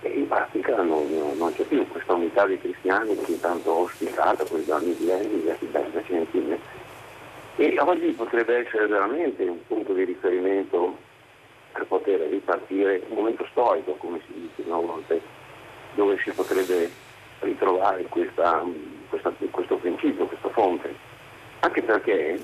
[0.02, 4.60] e in pratica non, non, c'è più questa unità dei cristiani che intanto auspicata con
[4.60, 6.58] i danni di lei, diversi decenni
[7.56, 10.96] e oggi potrebbe essere veramente un punto di riferimento
[11.72, 15.14] per poter ripartire, un momento storico, come si dice una volta,
[15.94, 16.90] dove si potrebbe
[17.40, 18.64] ritrovare questa,
[19.08, 20.94] questa, questo principio, questa fonte.
[21.60, 22.40] Anche perché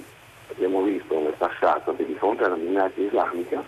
[0.51, 3.63] abbiamo visto nel passato che di fronte alla minaccia islamica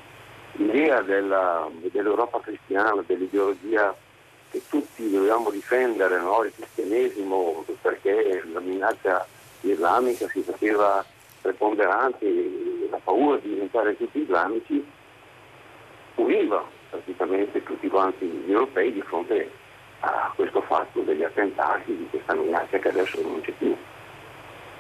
[0.53, 3.95] l'idea della, dell'Europa cristiana, dell'ideologia
[4.51, 6.43] che tutti dovevamo difendere, no?
[6.43, 9.27] il cristianesimo, perché la minaccia
[9.61, 11.05] islamica si faceva
[11.41, 14.85] preponderanti, la paura di diventare tutti islamici,
[16.17, 19.51] univa praticamente tutti quanti gli europei di fronte
[20.01, 23.77] a questo fatto degli attentati, di questa minaccia che adesso non c'è più.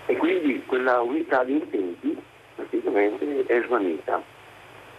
[0.07, 2.17] E quindi quella unità di intenti
[2.57, 4.21] praticamente è svanita.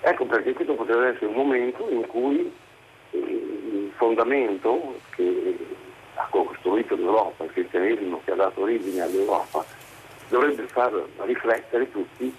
[0.01, 2.51] Ecco perché questo potrebbe essere un momento in cui
[3.11, 5.57] eh, il fondamento che
[6.15, 9.63] ha costruito l'Europa, il cristianesimo che ha dato origine all'Europa,
[10.29, 10.91] dovrebbe far
[11.25, 12.33] riflettere tutti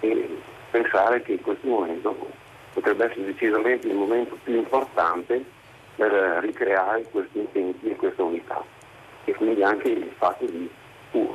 [0.00, 0.38] e
[0.70, 2.14] pensare che in questo momento
[2.72, 5.44] potrebbe essere decisamente il momento più importante
[5.94, 8.62] per ricreare questi intenti e questa unità
[9.24, 10.68] e quindi anche il fatto di,
[11.12, 11.34] uh,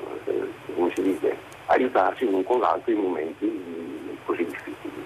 [0.76, 1.36] come si dice,
[1.68, 5.06] aiutarsi l'un con l'altro in momenti così difficili.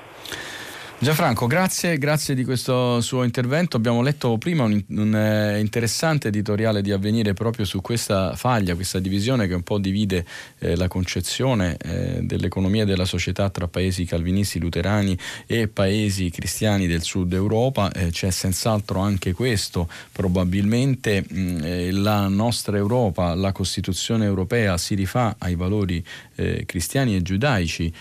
[0.97, 3.75] Gianfranco, grazie, grazie di questo suo intervento.
[3.75, 8.99] Abbiamo letto prima un, un eh, interessante editoriale di Avvenire proprio su questa faglia, questa
[8.99, 10.25] divisione che un po' divide
[10.57, 16.87] eh, la concezione eh, dell'economia e della società tra paesi calvinisti luterani e paesi cristiani
[16.87, 17.91] del sud Europa.
[17.91, 19.89] Eh, c'è senz'altro anche questo.
[20.13, 26.03] Probabilmente mh, eh, la nostra Europa, la Costituzione europea si rifà ai valori
[26.35, 27.93] eh, cristiani e giudaici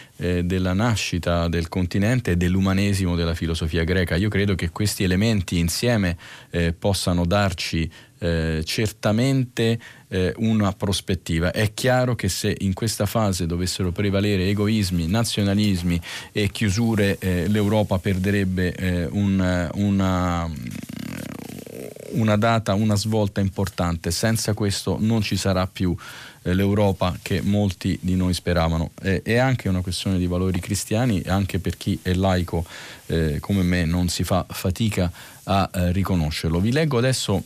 [0.45, 4.17] della nascita del continente e dell'umanesimo della filosofia greca.
[4.17, 6.17] Io credo che questi elementi insieme
[6.51, 11.51] eh, possano darci eh, certamente eh, una prospettiva.
[11.51, 16.01] È chiaro che se in questa fase dovessero prevalere egoismi, nazionalismi
[16.33, 20.51] e chiusure, eh, l'Europa perderebbe eh, un, una
[22.15, 24.11] una data, una svolta importante.
[24.11, 25.97] Senza questo non ci sarà più
[26.43, 28.91] eh, l'Europa che molti di noi speravano.
[29.03, 32.65] Eh, è anche una questione di valori cristiani, anche per chi è laico
[33.07, 35.11] eh, come me non si fa fatica
[35.45, 36.61] a eh, riconoscerlo.
[36.61, 37.43] Vi leggo adesso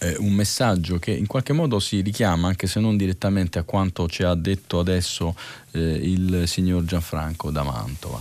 [0.00, 4.08] eh, un messaggio che in qualche modo si richiama, anche se non direttamente a quanto
[4.08, 5.34] ci ha detto adesso
[5.72, 8.20] eh, il signor Gianfranco da Mantova.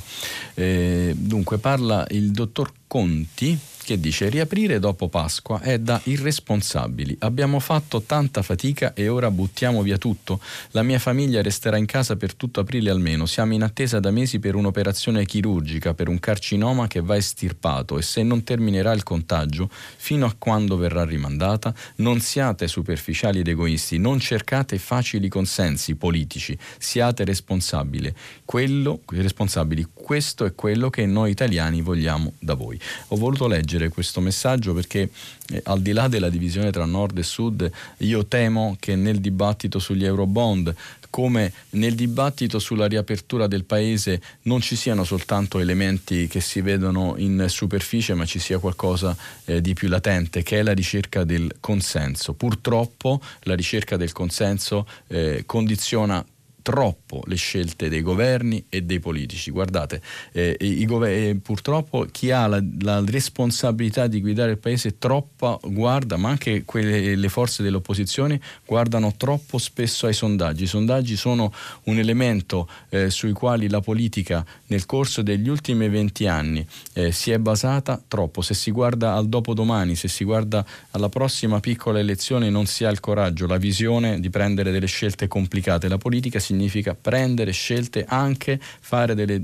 [1.14, 3.58] dunque parla il dottor Conti
[3.92, 7.18] che dice riaprire dopo Pasqua è da irresponsabili.
[7.20, 10.40] Abbiamo fatto tanta fatica e ora buttiamo via tutto.
[10.72, 13.26] La mia famiglia resterà in casa per tutto aprile almeno.
[13.26, 18.02] Siamo in attesa da mesi per un'operazione chirurgica per un carcinoma che va estirpato e
[18.02, 23.98] se non terminerà il contagio, fino a quando verrà rimandata, non siate superficiali ed egoisti,
[23.98, 28.14] non cercate facili consensi politici, siate responsabili.
[28.46, 29.86] Quello, responsabili.
[30.02, 32.80] Questo è quello che noi italiani vogliamo da voi.
[33.08, 35.10] Ho voluto leggere questo messaggio perché
[35.50, 39.80] eh, al di là della divisione tra nord e sud, io temo che nel dibattito
[39.80, 40.76] sugli eurobond
[41.12, 47.16] come nel dibattito sulla riapertura del paese non ci siano soltanto elementi che si vedono
[47.18, 51.58] in superficie, ma ci sia qualcosa eh, di più latente, che è la ricerca del
[51.60, 52.34] consenso.
[52.34, 56.26] Purtroppo la ricerca del consenso eh, condiziona
[56.62, 59.52] troppo le scelte dei governi e dei politici.
[59.52, 60.02] Guardate,
[60.32, 66.18] eh, i governi, purtroppo chi ha la, la, responsabilità di guidare il paese troppa guarda,
[66.18, 70.64] ma anche quelle, le forze dell'opposizione guardano troppo spesso ai sondaggi.
[70.64, 71.54] I sondaggi sono
[71.84, 77.32] un elemento eh, sui quali la politica nel corso degli ultimi 20 anni eh, si
[77.32, 78.42] è basata troppo.
[78.42, 82.90] Se si guarda al dopodomani, se si guarda alla prossima piccola elezione non si ha
[82.90, 85.88] il coraggio, la visione di prendere delle scelte complicate.
[85.88, 89.42] La politica significa prendere scelte anche, fare delle,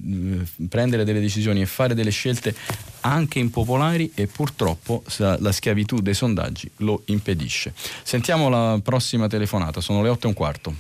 [0.70, 2.54] prendere delle decisioni e fare delle scelte
[3.02, 7.74] anche impopolari e purtroppo la schiavitù dei sondaggi lo impedisce.
[8.04, 10.74] Sentiamo la prossima telefonata, sono le 8 e un quarto.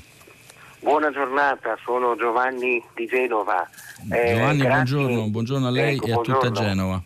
[0.79, 3.67] Buona giornata, sono Giovanni di Genova.
[4.09, 6.41] Eh, Giovanni, buongiorno, buongiorno, a lei ecco, e a buongiorno.
[6.41, 7.03] tutta Genova.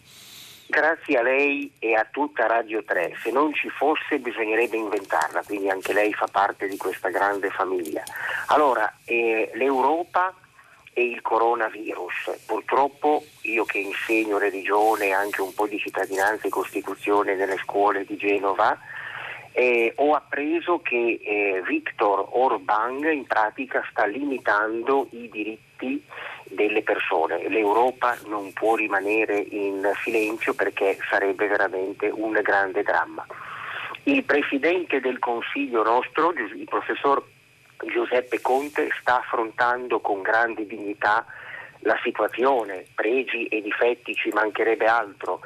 [0.71, 3.17] Grazie a lei e a tutta Radio 3.
[3.21, 8.01] Se non ci fosse bisognerebbe inventarla, quindi anche lei fa parte di questa grande famiglia.
[8.47, 10.33] Allora, eh, l'Europa
[10.93, 12.43] e il coronavirus.
[12.45, 18.05] Purtroppo io che insegno religione e anche un po' di cittadinanza e costituzione nelle scuole
[18.05, 18.79] di Genova,
[19.51, 26.01] eh, ho appreso che eh, Viktor Orban in pratica sta limitando i diritti
[26.51, 27.47] delle persone.
[27.49, 33.25] L'Europa non può rimanere in silenzio perché sarebbe veramente un grande dramma.
[34.03, 37.23] Il Presidente del Consiglio nostro, il professor
[37.85, 41.25] Giuseppe Conte, sta affrontando con grande dignità
[41.81, 45.41] la situazione, pregi e difetti ci mancherebbe altro.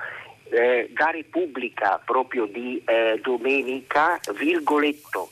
[0.50, 5.32] Eh, da Repubblica proprio di eh, domenica, virgoletto,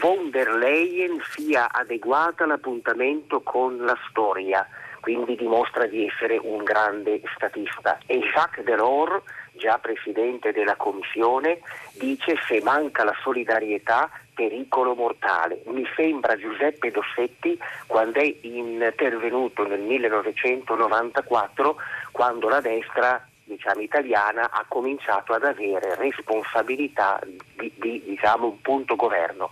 [0.00, 4.66] von der Leyen sia adeguata all'appuntamento con la storia,
[5.00, 7.98] quindi dimostra di essere un grande statista.
[8.06, 11.60] E Jacques Delors, già presidente della Commissione,
[11.94, 15.62] dice se manca la solidarietà pericolo mortale.
[15.66, 21.76] Mi sembra Giuseppe Dossetti quando è intervenuto nel 1994
[22.10, 28.96] quando la destra diciamo, italiana ha cominciato ad avere responsabilità di, di diciamo, un punto
[28.96, 29.50] governo.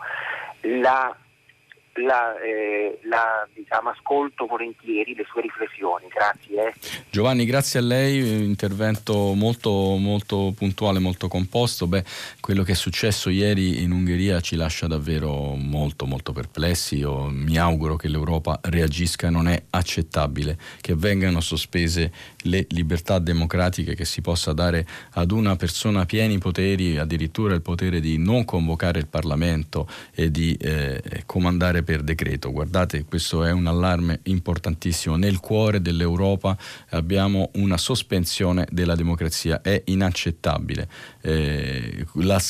[0.60, 1.14] La
[1.94, 6.06] la, eh, la diciamo, ascolto volentieri le sue riflessioni.
[6.08, 6.68] Grazie.
[6.68, 6.74] Eh.
[7.10, 11.86] Giovanni, grazie a lei, intervento molto, molto puntuale, molto composto.
[11.86, 12.04] Beh,
[12.40, 16.96] quello che è successo ieri in Ungheria ci lascia davvero molto, molto perplessi.
[16.96, 22.12] Io mi auguro che l'Europa reagisca, non è accettabile che vengano sospese
[22.44, 28.00] le libertà democratiche, che si possa dare ad una persona pieni poteri, addirittura il potere
[28.00, 32.50] di non convocare il Parlamento e di eh, comandare per decreto.
[32.50, 35.16] Guardate, questo è un allarme importantissimo.
[35.16, 36.56] Nel cuore dell'Europa
[36.90, 40.88] abbiamo una sospensione della democrazia, è inaccettabile.
[41.20, 42.40] Eh, la,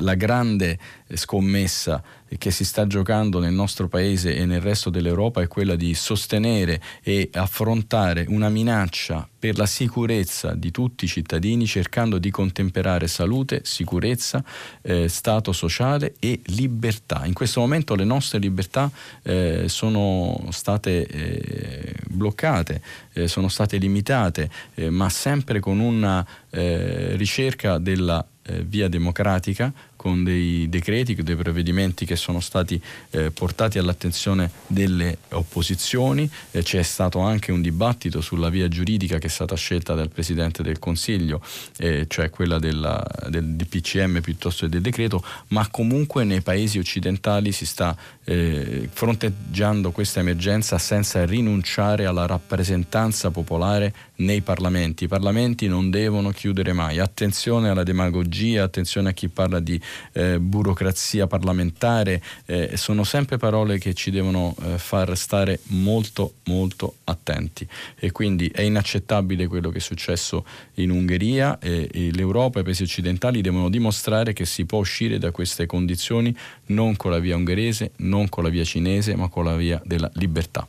[0.00, 0.78] la grande
[1.12, 2.02] scommessa
[2.38, 6.80] che si sta giocando nel nostro paese e nel resto dell'Europa è quella di sostenere
[7.02, 13.60] e affrontare una minaccia per la sicurezza di tutti i cittadini cercando di contemperare salute,
[13.64, 14.42] sicurezza,
[14.82, 17.24] eh, stato sociale e libertà.
[17.26, 18.90] In questo momento le nostre libertà
[19.22, 22.80] eh, sono state eh, bloccate,
[23.12, 28.26] eh, sono state limitate, eh, ma sempre con una eh, ricerca della
[28.66, 29.72] via democratica
[30.04, 32.78] con dei decreti, dei provvedimenti che sono stati
[33.08, 39.28] eh, portati all'attenzione delle opposizioni, eh, c'è stato anche un dibattito sulla via giuridica che
[39.28, 41.40] è stata scelta dal Presidente del Consiglio,
[41.78, 47.50] eh, cioè quella della, del DPCM piuttosto che del decreto, ma comunque nei paesi occidentali
[47.50, 55.04] si sta eh, fronteggiando questa emergenza senza rinunciare alla rappresentanza popolare nei parlamenti.
[55.04, 56.98] I parlamenti non devono chiudere mai.
[56.98, 59.80] Attenzione alla demagogia, attenzione a chi parla di
[60.12, 66.96] eh, burocrazia parlamentare, eh, sono sempre parole che ci devono eh, far stare molto molto
[67.04, 67.66] attenti
[67.98, 72.64] e quindi è inaccettabile quello che è successo in Ungheria e, e l'Europa e i
[72.64, 76.36] paesi occidentali devono dimostrare che si può uscire da queste condizioni
[76.66, 80.10] non con la via ungherese, non con la via cinese, ma con la via della
[80.14, 80.66] libertà.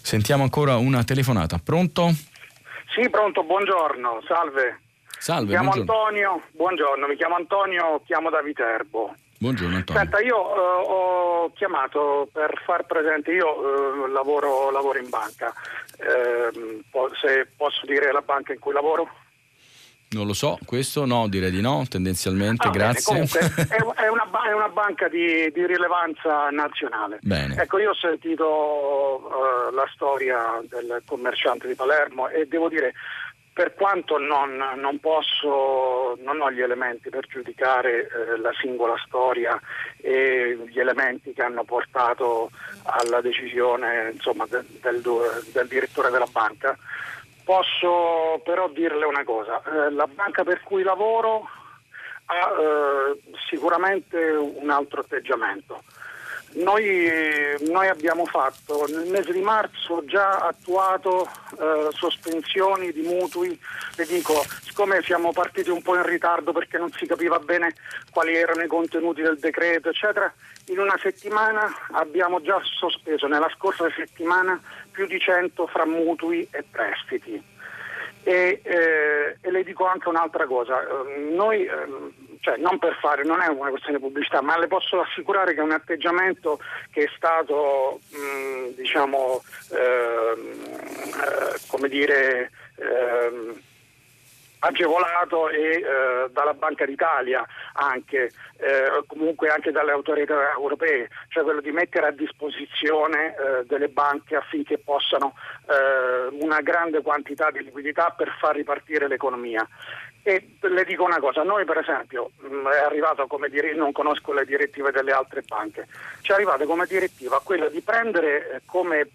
[0.00, 1.58] Sentiamo ancora una telefonata.
[1.58, 2.08] Pronto?
[2.94, 4.80] Sì, pronto, buongiorno, salve.
[5.18, 6.00] Salve, mi chiamo buongiorno.
[6.00, 9.14] Antonio, buongiorno, mi chiamo Antonio, chiamo da Viterbo.
[9.38, 10.00] Buongiorno Antonio.
[10.02, 15.52] Senta, io uh, ho chiamato per far presente, io uh, lavoro, lavoro, in banca,
[15.98, 19.08] uh, po- se posso dire la banca in cui lavoro?
[20.10, 23.14] Non lo so, questo no, direi di no, tendenzialmente, ah, grazie.
[23.14, 27.18] Bene, comunque, è, è, una, è, una, banca di, di, rilevanza nazionale.
[27.20, 27.60] Bene.
[27.60, 32.94] Ecco, io ho sentito la storia del commerciante di Palermo e devo dire
[33.58, 39.60] per quanto non, non, posso, non ho gli elementi per giudicare eh, la singola storia
[40.00, 42.52] e gli elementi che hanno portato
[42.84, 45.02] alla decisione insomma, del, del,
[45.52, 46.78] del, direttore della banca,
[47.42, 51.48] posso però dirle una cosa, eh, la banca per cui lavoro
[52.26, 55.82] ha eh, sicuramente un altro atteggiamento.
[56.52, 57.10] Noi,
[57.68, 58.86] noi, abbiamo fatto.
[58.88, 61.28] Nel mese di marzo già attuato
[61.58, 63.58] eh, sospensioni di mutui,
[63.96, 67.74] le dico, siccome siamo partiti un po' in ritardo perché non si capiva bene
[68.10, 70.32] quali erano i contenuti del decreto, eccetera,
[70.66, 76.64] in una settimana abbiamo già sospeso, nella scorsa settimana, più di 100 fra mutui e
[76.68, 77.56] prestiti.
[78.22, 80.84] E, eh, e le dico anche un'altra cosa,
[81.30, 85.00] noi ehm, cioè non per fare, non è una questione di pubblicità, ma le posso
[85.00, 86.60] assicurare che è un atteggiamento
[86.90, 90.64] che è stato, mh, diciamo, ehm,
[91.14, 93.60] eh, come dire, ehm,
[94.60, 101.60] agevolato e eh, dalla Banca d'Italia anche, eh, comunque anche dalle autorità europee, cioè quello
[101.60, 105.34] di mettere a disposizione eh, delle banche affinché possano
[105.68, 109.66] eh, una grande quantità di liquidità per far ripartire l'economia.
[110.28, 114.34] E le dico una cosa, noi per esempio mm, è arrivato come dire, non conosco
[114.34, 115.88] le direttive delle altre banche,
[116.20, 119.08] ci è arrivata come direttiva quella di prendere eh, come eh,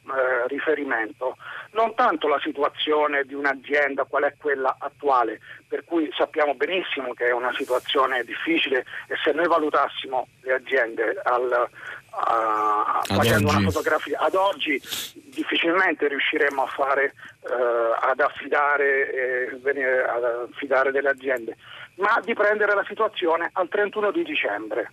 [0.48, 1.38] riferimento
[1.74, 7.28] non tanto la situazione di un'azienda qual è quella attuale, per cui sappiamo benissimo che
[7.28, 11.70] è una situazione difficile e se noi valutassimo le aziende al,
[12.16, 13.58] a, facendo oggi.
[13.58, 14.80] una fotografia ad oggi
[15.26, 21.58] difficilmente riusciremo a fare eh, ad, affidare, eh, ad affidare delle aziende,
[21.96, 24.92] ma di prendere la situazione al 31 di dicembre.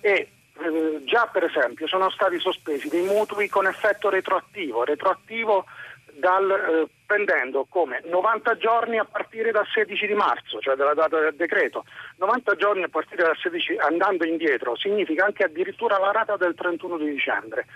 [0.00, 0.30] E
[0.62, 5.66] eh, già per esempio sono stati sospesi dei mutui con effetto retroattivo, retroattivo
[6.12, 11.18] dal, eh, prendendo come 90 giorni a partire dal 16 di marzo, cioè dalla data
[11.18, 11.84] del decreto.
[12.18, 16.98] 90 giorni a partire dal 16 andando indietro significa anche addirittura la rata del 31
[16.98, 17.66] di dicembre.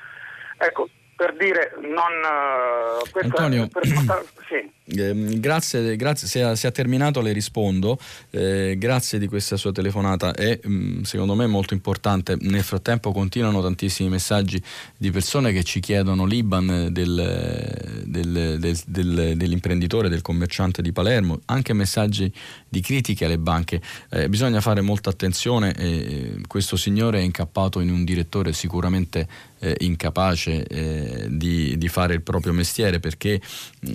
[0.57, 3.87] Ecco, per dire non uh, Antonio per,
[4.49, 5.01] sì.
[5.01, 7.99] eh, grazie, grazie se, ha, se, ha, terminato le rispondo.
[8.31, 10.33] Eh, grazie di questa sua telefonata.
[10.33, 12.37] È mh, mm, secondo me molto importante.
[12.41, 14.63] Nel frattempo continuano tantissimi messaggi
[14.97, 21.73] di persone che ci chiedono l'Iban del, del, del, dell'imprenditore del commerciante di Palermo anche
[21.73, 22.33] messaggi
[22.69, 23.81] di critiche alle banche.
[24.11, 29.27] Eh, bisogna fare molta attenzione eh, questo signore è incappato in un direttore sicuramente
[29.65, 33.41] eh, incapace eh, di, di, fare il proprio mestiere perché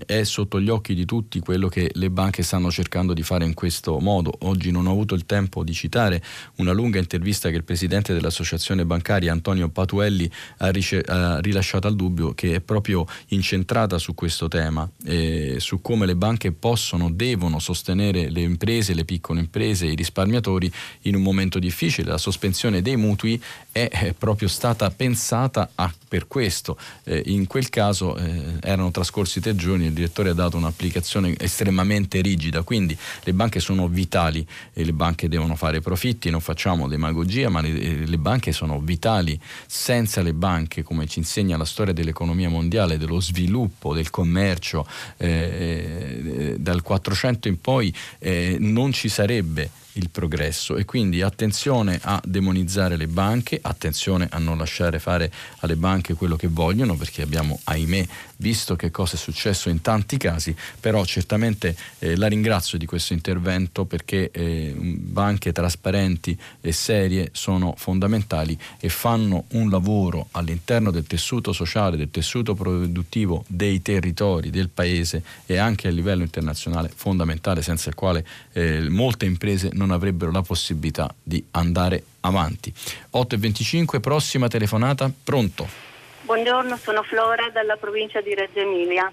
[0.06, 3.54] è sotto gli occhi di tutti quello che le banche stanno cercando di fare in
[3.54, 4.34] questo modo.
[4.40, 6.24] Oggi non ho avuto il tempo di citare
[6.56, 11.96] una lunga intervista che il presidente dell'associazione bancaria Antonio Patuelli ha, rice- ha rilasciato al
[11.96, 17.60] dubbio che è proprio incentrata su questo tema, eh, su come le banche possono, devono
[17.60, 22.10] sostenere le imprese, le piccole imprese, i risparmiatori in un momento difficile.
[22.10, 23.40] La sospensione dei mutui
[23.72, 26.78] è, è proprio stata pensata stata a, per questo.
[27.04, 31.36] Eh, in quel caso eh, erano trascorsi tre giorni e il direttore ha dato un'applicazione
[31.38, 36.88] estremamente rigida, quindi le banche sono vitali e le banche devono fare profitti, non facciamo
[36.88, 39.40] demagogia, ma le, le banche sono vitali.
[39.66, 44.88] Senza le banche, come ci insegna la storia dell'economia mondiale, dello sviluppo, del commercio,
[45.18, 50.78] eh, eh dal 400 in poi eh, non ci sarebbe il progresso.
[50.78, 56.36] E quindi attenzione a demonizzare le banche, attenzione a non lasciare fare alle banche quello
[56.36, 58.08] che vogliono perché abbiamo ahimè
[58.40, 63.14] visto che cosa è successo in tanti casi, però certamente eh, la ringrazio di questo
[63.14, 71.06] intervento perché eh, banche trasparenti e serie sono fondamentali e fanno un lavoro all'interno del
[71.06, 77.62] tessuto sociale, del tessuto produttivo dei territori, del paese e anche a livello internazionale fondamentale
[77.62, 82.74] senza il quale eh, molte imprese non avrebbero la possibilità di andare avanti.
[83.14, 85.89] 8.25, prossima telefonata, pronto?
[86.30, 89.12] Buongiorno, sono Flora dalla provincia di Reggio Emilia.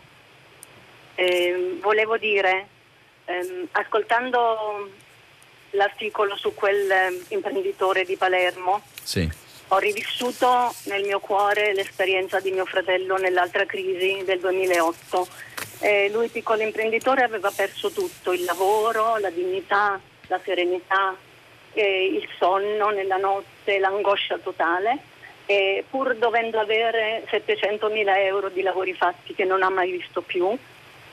[1.15, 2.69] Eh, volevo dire,
[3.25, 4.91] ehm, ascoltando
[5.71, 9.27] l'articolo su quel eh, imprenditore di Palermo, sì.
[9.69, 15.27] ho rivissuto nel mio cuore l'esperienza di mio fratello nell'altra crisi del 2008.
[15.81, 21.17] Eh, lui, piccolo imprenditore, aveva perso tutto, il lavoro, la dignità, la serenità,
[21.73, 25.15] il sonno nella notte, l'angoscia totale
[25.47, 30.21] e pur dovendo avere 700 mila euro di lavori fatti che non ha mai visto
[30.21, 30.57] più.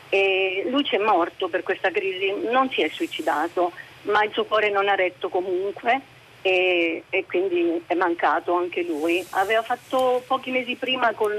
[0.09, 3.71] E lui c'è morto per questa crisi, non si è suicidato,
[4.03, 6.01] ma il suo cuore non ha retto comunque
[6.41, 9.25] e, e quindi è mancato anche lui.
[9.31, 11.31] Aveva fatto pochi mesi prima con,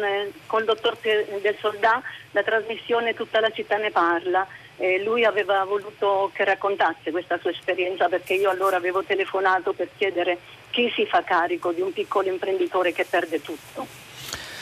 [0.47, 5.63] con il dottor Del Soldà la trasmissione Tutta la città ne parla E lui aveva
[5.65, 10.39] voluto che raccontasse questa sua esperienza perché io allora avevo telefonato per chiedere
[10.71, 13.87] chi si fa carico di un piccolo imprenditore che perde tutto.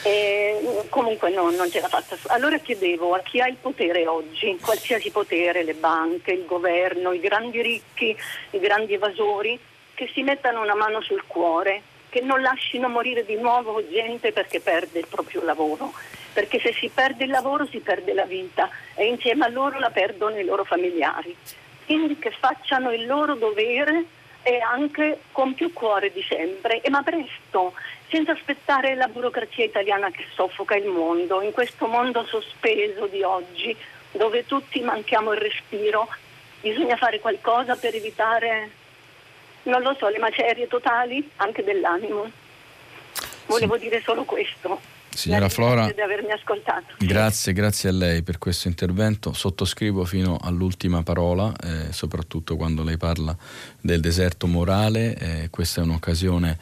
[0.03, 2.17] E comunque no, non ce l'ha fatta.
[2.27, 7.19] Allora chiedevo a chi ha il potere oggi, qualsiasi potere, le banche, il governo, i
[7.19, 8.15] grandi ricchi,
[8.51, 9.57] i grandi evasori,
[9.93, 11.81] che si mettano una mano sul cuore,
[12.13, 15.91] che non lasciano morire di nuovo gente perché perde il proprio lavoro.
[16.31, 19.89] Perché se si perde il lavoro si perde la vita e insieme a loro la
[19.89, 21.35] perdono i loro familiari.
[21.87, 24.05] Quindi che facciano il loro dovere
[24.43, 27.73] e anche con più cuore di sempre, e ma presto,
[28.09, 33.75] senza aspettare la burocrazia italiana che soffoca il mondo, in questo mondo sospeso di oggi,
[34.11, 36.07] dove tutti manchiamo il respiro,
[36.61, 38.69] bisogna fare qualcosa per evitare,
[39.63, 42.29] non lo so, le macerie totali anche dell'animo.
[43.45, 43.81] Volevo sì.
[43.81, 44.79] dire solo questo.
[45.13, 45.85] Signora Flora.
[46.97, 49.31] Grazie, grazie a lei per questo intervento.
[49.31, 53.35] Sottoscrivo fino all'ultima parola, eh, soprattutto quando lei parla
[53.79, 55.15] del deserto morale.
[55.15, 56.57] Eh, questa è un'occasione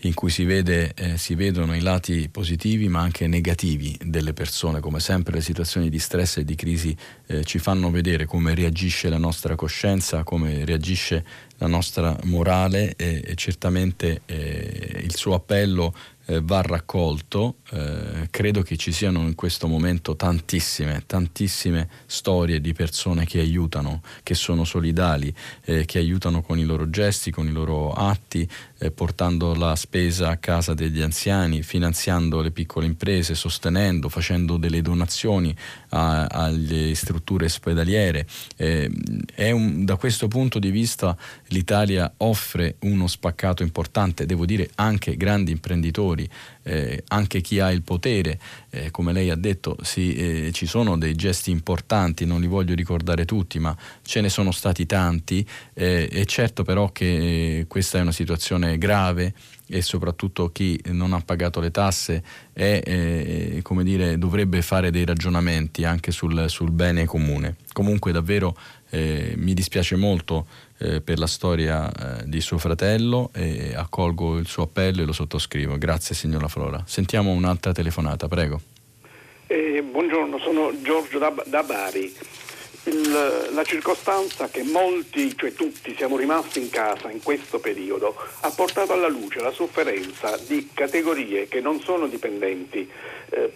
[0.00, 4.80] in cui si, vede, eh, si, vedono i lati positivi ma anche negativi delle persone.
[4.80, 6.94] Come sempre le situazioni di stress e di crisi
[7.26, 11.24] eh, ci fanno vedere come reagisce la nostra coscienza, come reagisce
[11.58, 15.94] la nostra morale e, e certamente eh, il suo appello
[16.26, 17.56] eh, va raccolto.
[17.70, 24.02] Eh, credo che ci siano in questo momento tantissime, tantissime storie di persone che aiutano,
[24.22, 25.34] che sono solidali,
[25.64, 28.48] eh, che aiutano con i loro gesti, con i loro atti,
[28.78, 34.82] eh, portando la spesa a casa degli anziani, finanziando le piccole imprese, sostenendo, facendo delle
[34.82, 35.54] donazioni
[35.90, 38.26] a, alle strutture ospedaliere.
[38.56, 38.90] Eh,
[39.52, 41.16] un, da questo punto di vista
[41.48, 46.15] l'Italia offre uno spaccato importante, devo dire anche grandi imprenditori,
[46.62, 48.38] eh, anche chi ha il potere,
[48.70, 52.74] eh, come lei ha detto, sì, eh, ci sono dei gesti importanti, non li voglio
[52.74, 57.98] ricordare tutti, ma ce ne sono stati tanti, eh, è certo però che eh, questa
[57.98, 59.34] è una situazione grave
[59.68, 62.22] e soprattutto chi non ha pagato le tasse
[62.52, 67.56] è, eh, come dire, dovrebbe fare dei ragionamenti anche sul, sul bene comune.
[67.72, 68.56] Comunque davvero
[68.90, 70.46] eh, mi dispiace molto
[70.78, 75.12] eh, per la storia eh, di suo fratello e accolgo il suo appello e lo
[75.12, 75.78] sottoscrivo.
[75.78, 76.82] Grazie signora Flora.
[76.86, 78.60] Sentiamo un'altra telefonata, prego.
[79.46, 82.12] Eh, buongiorno, sono Giorgio da, da Bari
[82.86, 88.50] il, la circostanza che molti, cioè tutti, siamo rimasti in casa in questo periodo ha
[88.50, 92.88] portato alla luce la sofferenza di categorie che non sono dipendenti
[93.30, 93.52] eh,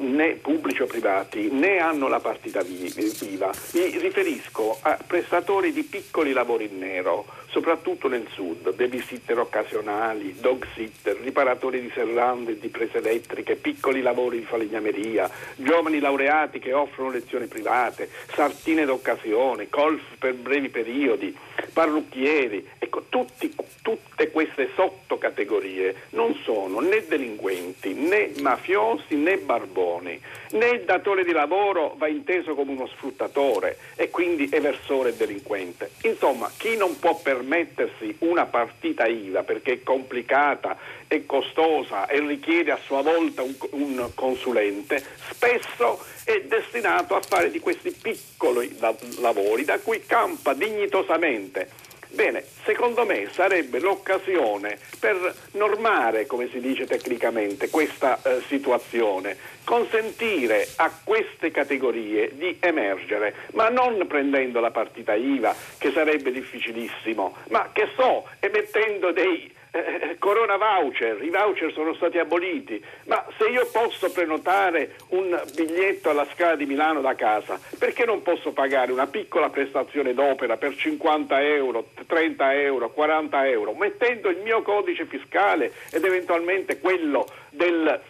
[0.00, 3.50] né pubblici o privati né hanno la partita viva.
[3.72, 10.66] Mi riferisco a prestatori di piccoli lavori in nero, soprattutto nel sud, babysitter occasionali, dog
[10.74, 16.72] sitter, riparatori di serrande e di prese elettriche, piccoli lavori di falegnameria, giovani laureati che
[16.72, 21.36] offrono lezioni private, sartine d'occasione, golf per brevi periodi,
[21.72, 22.66] parrucchieri.
[22.78, 30.20] Ecco, tutti, tutte queste sottocategorie non sono né delinquenti né mafiosi né Barboni,
[30.52, 35.90] né il datore di lavoro va inteso come uno sfruttatore e quindi eversore e delinquente.
[36.02, 42.72] Insomma, chi non può permettersi una partita IVA perché è complicata, è costosa e richiede
[42.72, 48.76] a sua volta un, un consulente, spesso è destinato a fare di questi piccoli
[49.20, 56.86] lavori da cui campa dignitosamente Bene, secondo me sarebbe l'occasione per normare, come si dice
[56.86, 65.14] tecnicamente, questa eh, situazione, consentire a queste categorie di emergere, ma non prendendo la partita
[65.14, 69.54] IVA, che sarebbe difficilissimo, ma che so, emettendo dei
[69.84, 76.10] eh, corona voucher, i voucher sono stati aboliti, ma se io posso prenotare un biglietto
[76.10, 80.74] alla Scala di Milano da casa, perché non posso pagare una piccola prestazione d'opera per
[80.74, 88.00] 50 euro, 30 euro, 40 euro, mettendo il mio codice fiscale ed eventualmente quello del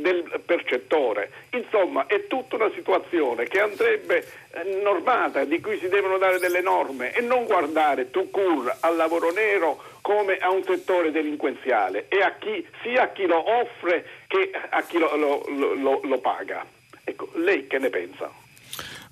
[0.00, 1.30] del percettore.
[1.50, 6.60] Insomma, è tutta una situazione che andrebbe eh, normata, di cui si devono dare delle
[6.60, 12.20] norme e non guardare tout court al lavoro nero come a un settore delinquenziale e
[12.22, 15.44] a chi, sia a chi lo offre che a chi lo, lo,
[15.74, 16.64] lo, lo paga.
[17.04, 18.44] Ecco, lei che ne pensa?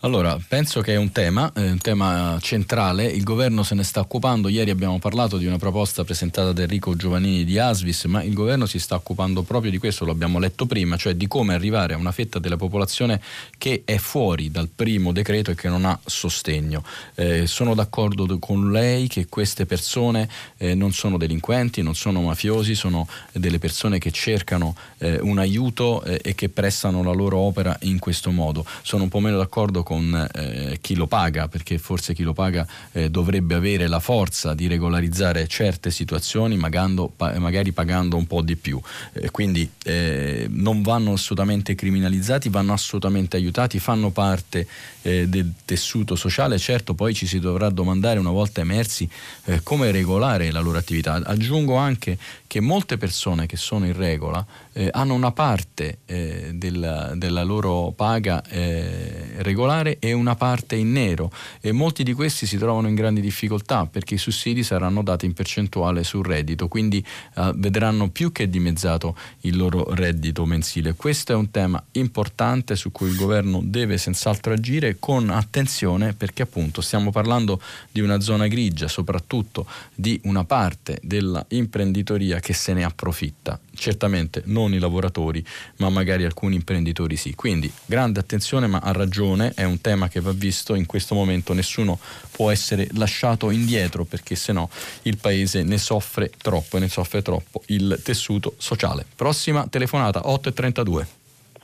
[0.04, 4.00] Allora, penso che è un tema, è un tema centrale, il governo se ne sta
[4.00, 8.34] occupando, ieri abbiamo parlato di una proposta presentata da Enrico Giovannini di Asvis, ma il
[8.34, 11.94] governo si sta occupando proprio di questo, lo abbiamo letto prima, cioè di come arrivare
[11.94, 13.18] a una fetta della popolazione
[13.56, 16.84] che è fuori dal primo decreto e che non ha sostegno.
[17.14, 20.28] Eh, sono d'accordo con lei che queste persone
[20.58, 26.02] eh, non sono delinquenti, non sono mafiosi, sono delle persone che cercano eh, un aiuto
[26.02, 28.66] eh, e che prestano la loro opera in questo modo.
[28.82, 32.32] Sono un po' meno d'accordo con con eh, chi lo paga, perché forse chi lo
[32.32, 38.26] paga eh, dovrebbe avere la forza di regolarizzare certe situazioni, magando, pa- magari pagando un
[38.26, 38.80] po' di più.
[39.12, 44.66] Eh, quindi eh, non vanno assolutamente criminalizzati, vanno assolutamente aiutati, fanno parte
[45.04, 46.58] eh, del tessuto sociale.
[46.58, 49.08] Certo, poi ci si dovrà domandare una volta emersi
[49.44, 51.20] eh, come regolare la loro attività.
[51.24, 57.12] Aggiungo anche che molte persone che sono in regola eh, hanno una parte eh, della,
[57.16, 62.56] della, loro paga eh, regolare e una parte in nero e molti di questi si
[62.56, 67.04] trovano in grandi difficoltà perché i sussidi saranno dati in percentuale sul reddito, quindi
[67.36, 70.94] eh, vedranno più che dimezzato il loro reddito mensile.
[70.94, 76.42] Questo è un tema importante su cui il governo deve senz'altro agire con attenzione perché
[76.42, 77.60] appunto stiamo parlando
[77.90, 83.58] di una zona grigia, soprattutto di una parte dell'imprenditoria che se ne approfitta.
[83.74, 85.44] Certamente non i lavoratori,
[85.78, 87.34] ma magari alcuni imprenditori sì.
[87.34, 91.52] Quindi grande attenzione, ma ha ragione, è un tema che va visto, in questo momento
[91.52, 91.98] nessuno
[92.30, 94.68] può essere lasciato indietro perché se no
[95.02, 99.04] il paese ne soffre troppo e ne soffre troppo il tessuto sociale.
[99.14, 101.06] Prossima telefonata 8.32.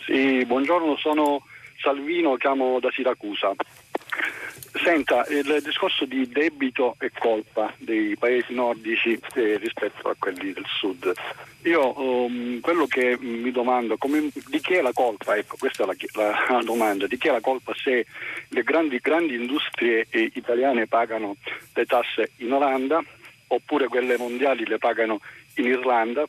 [0.06, 1.42] Sì, buongiorno, sono
[1.80, 3.52] Salvino, chiamo da Siracusa.
[4.84, 10.64] Senta, il discorso di debito e colpa dei paesi nordici eh, rispetto a quelli del
[10.66, 11.12] sud.
[11.64, 15.36] Io um, quello che mi domando, come, di chi è la colpa?
[15.36, 18.06] Ecco, questa è la, la, domanda, di chi è la colpa se
[18.48, 21.36] le grandi, grandi industrie eh, italiane pagano
[21.74, 23.02] le tasse in Olanda
[23.48, 25.20] oppure quelle mondiali le pagano
[25.56, 26.24] in Irlanda,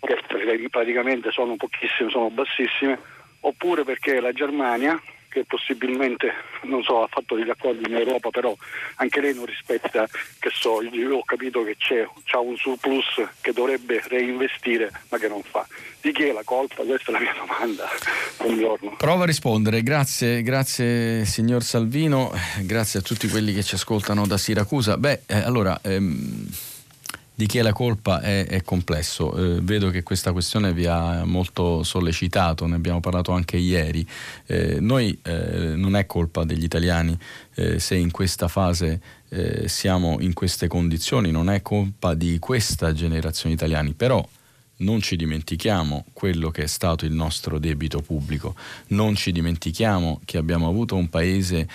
[0.00, 2.98] che praticamente sono pochissime, sono bassissime,
[3.40, 5.00] oppure perché la Germania
[5.36, 6.32] che possibilmente
[6.62, 8.56] non so, ha fatto degli accordi in Europa, però
[8.96, 10.08] anche lei non rispetta,
[10.38, 15.28] che so, io ho capito che c'è, c'ha un surplus che dovrebbe reinvestire ma che
[15.28, 15.66] non fa.
[16.00, 16.84] Di chi è la colpa?
[16.84, 17.86] Questa è la mia domanda.
[18.38, 18.96] Buongiorno.
[18.96, 22.32] Prova a rispondere, grazie, grazie signor Salvino,
[22.62, 24.96] grazie a tutti quelli che ci ascoltano da Siracusa.
[24.96, 25.78] Beh, eh, allora...
[25.82, 26.48] Ehm
[27.38, 29.36] di chi è la colpa è, è complesso.
[29.36, 34.06] Eh, vedo che questa questione vi ha molto sollecitato, ne abbiamo parlato anche ieri.
[34.46, 37.16] Eh, noi eh, non è colpa degli italiani
[37.54, 42.94] eh, se in questa fase eh, siamo in queste condizioni, non è colpa di questa
[42.94, 44.26] generazione italiani, però
[44.78, 48.54] non ci dimentichiamo quello che è stato il nostro debito pubblico,
[48.88, 51.68] non ci dimentichiamo che abbiamo avuto un paese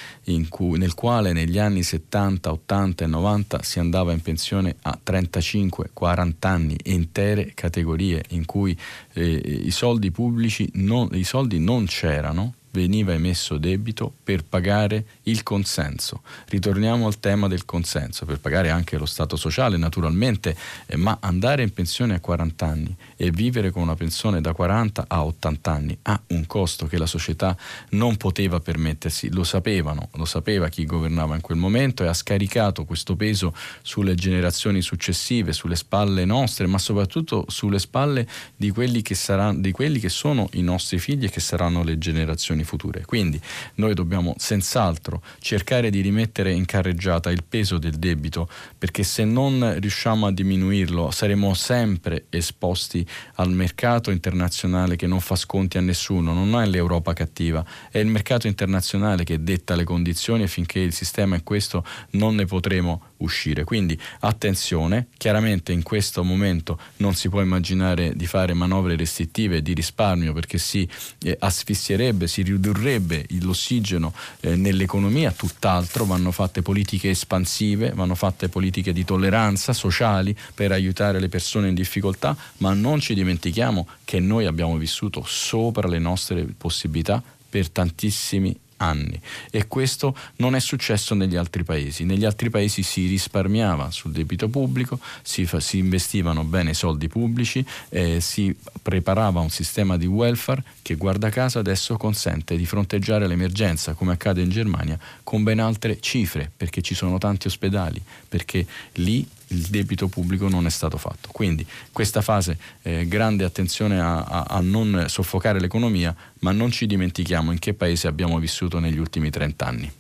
[0.50, 5.90] cui, nel quale negli anni 70, 80 e 90 si andava in pensione a 35,
[5.94, 8.78] 40 anni, intere categorie in cui
[9.14, 15.44] eh, i soldi pubblici, non, i soldi non c'erano veniva emesso debito per pagare il
[15.44, 16.22] consenso.
[16.48, 21.64] Ritorniamo al tema del consenso, per pagare anche lo Stato sociale naturalmente, eh, ma andare
[21.64, 25.98] in pensione a 40 anni e vivere con una pensione da 40 a 80 anni
[26.04, 27.56] ha un costo che la società
[27.90, 32.86] non poteva permettersi, lo sapevano, lo sapeva chi governava in quel momento e ha scaricato
[32.86, 39.16] questo peso sulle generazioni successive, sulle spalle nostre, ma soprattutto sulle spalle di quelli che,
[39.16, 43.06] saranno, di quelli che sono i nostri figli e che saranno le generazioni generazioni future.
[43.06, 43.40] Quindi
[43.76, 48.48] noi dobbiamo senz'altro cercare di rimettere in carreggiata il peso del debito
[48.78, 53.06] perché se non riusciamo a diminuirlo saremo sempre esposti
[53.36, 58.08] al mercato internazionale che non fa sconti a nessuno, non è l'Europa cattiva, è il
[58.08, 63.10] mercato internazionale che detta le condizioni e finché il sistema è questo non ne potremo
[63.18, 63.64] uscire.
[63.64, 69.74] Quindi attenzione, chiaramente in questo momento non si può immaginare di fare manovre restrittive di
[69.74, 70.88] risparmio perché si
[71.24, 78.94] eh, asfissierebbe, si ridurrebbe l'ossigeno eh, nell'economia, tutt'altro, vanno fatte politiche espansive, vanno fatte politiche
[78.94, 84.46] di tolleranza sociali per aiutare le persone in difficoltà, ma non ci dimentichiamo che noi
[84.46, 91.16] abbiamo vissuto sopra le nostre possibilità per tantissimi anni anni e questo non è successo
[91.16, 92.04] negli altri paesi.
[92.04, 97.08] Negli altri paesi si risparmiava sul debito pubblico, si, fa, si investivano bene i soldi
[97.08, 103.28] pubblici, eh, si preparava un sistema di welfare che guarda caso adesso consente di fronteggiare
[103.28, 108.66] l'emergenza come accade in Germania con ben altre cifre perché ci sono tanti ospedali, perché
[108.94, 111.30] lì il debito pubblico non è stato fatto.
[111.32, 116.88] Quindi questa fase, eh, grande attenzione a, a, a, non soffocare l'economia, ma non ci
[116.88, 119.92] dimentichiamo in che paese abbiamo vissuto negli ultimi 30 anni.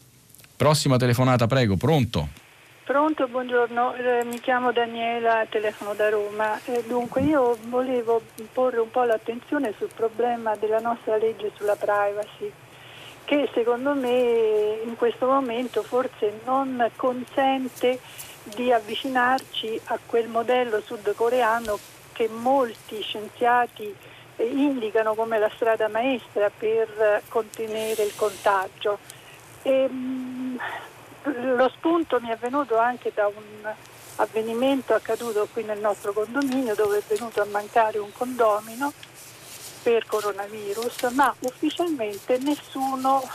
[0.55, 2.39] Prossima telefonata, prego, pronto?
[2.83, 6.59] Pronto, buongiorno, eh, mi chiamo Daniela, telefono da Roma.
[6.65, 8.21] Eh, dunque io volevo
[8.51, 12.51] porre un po' l'attenzione sul problema della nostra legge sulla privacy
[13.25, 17.99] che secondo me in questo momento forse non consente
[18.43, 21.77] di avvicinarci a quel modello sudcoreano
[22.11, 23.95] che molti scienziati
[24.37, 28.97] indicano come la strada maestra per contenere il contagio.
[29.61, 30.59] E, mh,
[31.55, 33.71] lo spunto mi è venuto anche da un
[34.15, 38.91] avvenimento accaduto qui nel nostro condominio dove è venuto a mancare un condomino
[39.81, 43.27] per coronavirus, ma ufficialmente nessuno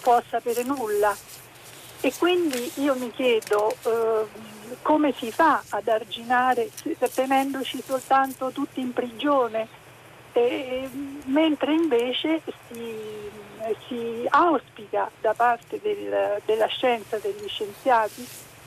[0.00, 1.16] può sapere nulla.
[2.00, 4.26] E quindi io mi chiedo eh,
[4.82, 6.70] come si fa ad arginare
[7.12, 9.66] tenendoci soltanto tutti in prigione,
[10.32, 10.88] eh,
[11.24, 12.94] mentre invece si,
[13.86, 18.26] si, auspica da parte del, della scienza, degli scienziati,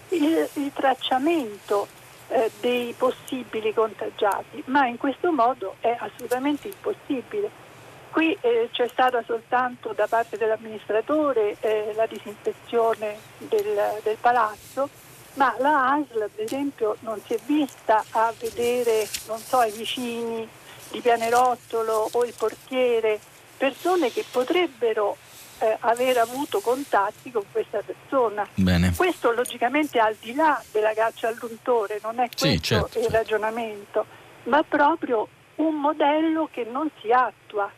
[0.10, 1.88] il, il tracciamento
[2.30, 7.66] eh, dei possibili contagiati, ma in questo modo è assolutamente impossibile.
[8.12, 14.90] Qui eh, c'è stata soltanto da parte dell'amministratore eh, la disinfezione del, del, palazzo,
[15.34, 20.48] ma la ASL ad esempio non si è vista a vedere, non so, i vicini
[20.90, 23.20] di Pianerottolo o il portiere,
[23.58, 25.18] persone che potrebbero
[25.60, 28.48] eh, aver avuto contatti con questa persona.
[28.56, 28.94] Bene.
[28.96, 33.00] Questo logicamente al di là della caccia all'untore, non è questo sì, certo.
[33.00, 34.06] il ragionamento,
[34.44, 37.72] ma proprio un modello che non si attua.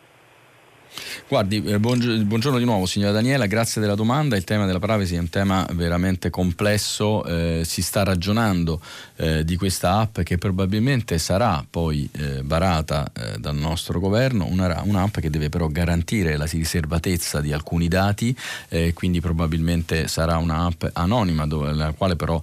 [1.27, 4.35] Guardi, eh, buongiorno di nuovo signora Daniela, grazie della domanda.
[4.35, 8.81] Il tema della privacy è un tema veramente complesso, eh, si sta ragionando
[9.17, 14.81] eh, di questa app che probabilmente sarà poi eh, varata eh, dal nostro governo, una,
[14.83, 18.35] un'app che deve però garantire la riservatezza di alcuni dati,
[18.69, 22.41] eh, quindi probabilmente sarà un'app anonima dove, nella quale però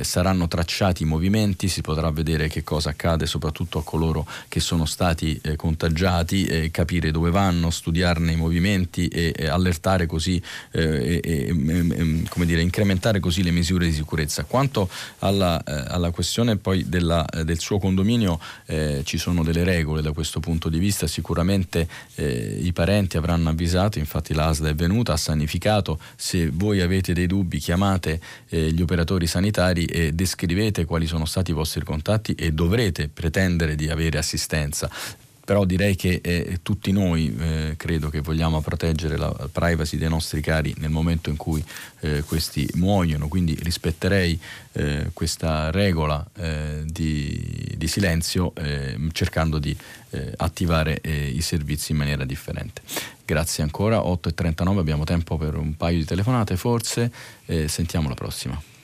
[0.00, 4.84] saranno tracciati i movimenti, si potrà vedere che cosa accade soprattutto a coloro che sono
[4.84, 10.42] stati contagiati, capire dove vanno, studiarne i movimenti e, e allertare così,
[10.72, 14.42] eh, e, e, come dire, incrementare così le misure di sicurezza.
[14.42, 14.88] Quanto
[15.20, 20.02] alla, eh, alla questione poi della, eh, del suo condominio, eh, ci sono delle regole
[20.02, 21.86] da questo punto di vista, sicuramente
[22.16, 27.28] eh, i parenti avranno avvisato, infatti l'ASDA è venuta, ha sanificato, se voi avete dei
[27.28, 33.08] dubbi chiamate gli operatori sanitari e descrivete quali sono stati i vostri contatti e dovrete
[33.08, 34.90] pretendere di avere assistenza
[35.46, 40.40] però direi che eh, tutti noi eh, credo che vogliamo proteggere la privacy dei nostri
[40.40, 41.64] cari nel momento in cui
[42.00, 44.36] eh, questi muoiono, quindi rispetterei
[44.72, 49.74] eh, questa regola eh, di, di, silenzio eh, cercando di
[50.38, 52.80] attivare i servizi in maniera differente.
[53.22, 57.12] Grazie ancora, 8.39 abbiamo tempo per un paio di telefonate forse,
[57.66, 58.75] sentiamo la prossima.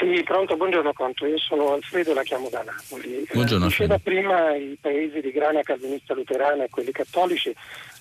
[0.00, 3.22] Sì, pronto, buongiorno Conto, io sono Alfredo, la chiamo da Napoli.
[3.30, 7.54] Buongiorno eh, Diceva prima i paesi di grana calvinista luterana e quelli cattolici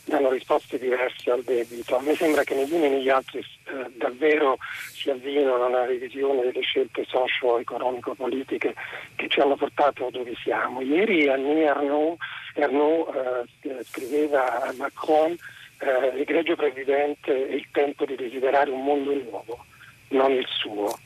[0.06, 1.98] danno risposte diverse al debito.
[1.98, 4.58] A me sembra che negli uni e negli altri eh, davvero
[4.94, 8.74] si avviino a una revisione delle scelte socio-economico-politiche
[9.18, 10.80] che ci hanno portato dove siamo.
[10.80, 12.16] Ieri Annie Arnaud,
[12.56, 15.36] Arnaud eh, scriveva a Macron
[15.80, 19.66] eh, l'egregio presidente è il tempo di desiderare un mondo nuovo,
[20.12, 20.98] non il suo.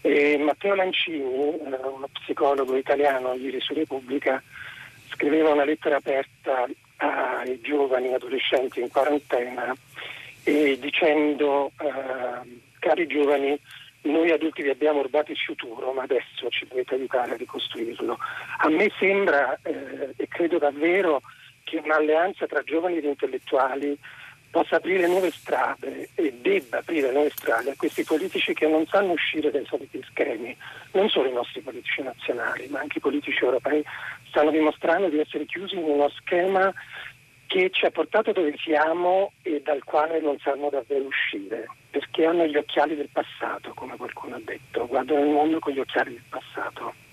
[0.00, 4.42] E Matteo Lancini, eh, uno psicologo italiano, ieri su Repubblica,
[5.10, 6.66] scriveva una lettera aperta
[6.96, 9.72] ai giovani adolescenti in quarantena
[10.78, 13.58] dicendo eh, cari giovani
[14.02, 18.18] noi adulti vi abbiamo rubato il futuro ma adesso ci dovete aiutare a ricostruirlo.
[18.58, 21.20] A me sembra eh, e credo davvero
[21.64, 23.98] che un'alleanza tra giovani ed intellettuali
[24.50, 29.12] possa aprire nuove strade e debba aprire nuove strade a questi politici che non sanno
[29.12, 30.56] uscire dai soliti schemi,
[30.92, 33.84] non solo i nostri politici nazionali, ma anche i politici europei
[34.28, 36.72] stanno dimostrando di essere chiusi in uno schema
[37.46, 42.44] che ci ha portato dove siamo e dal quale non sanno davvero uscire, perché hanno
[42.44, 46.24] gli occhiali del passato, come qualcuno ha detto, guardano il mondo con gli occhiali del
[46.28, 47.07] passato.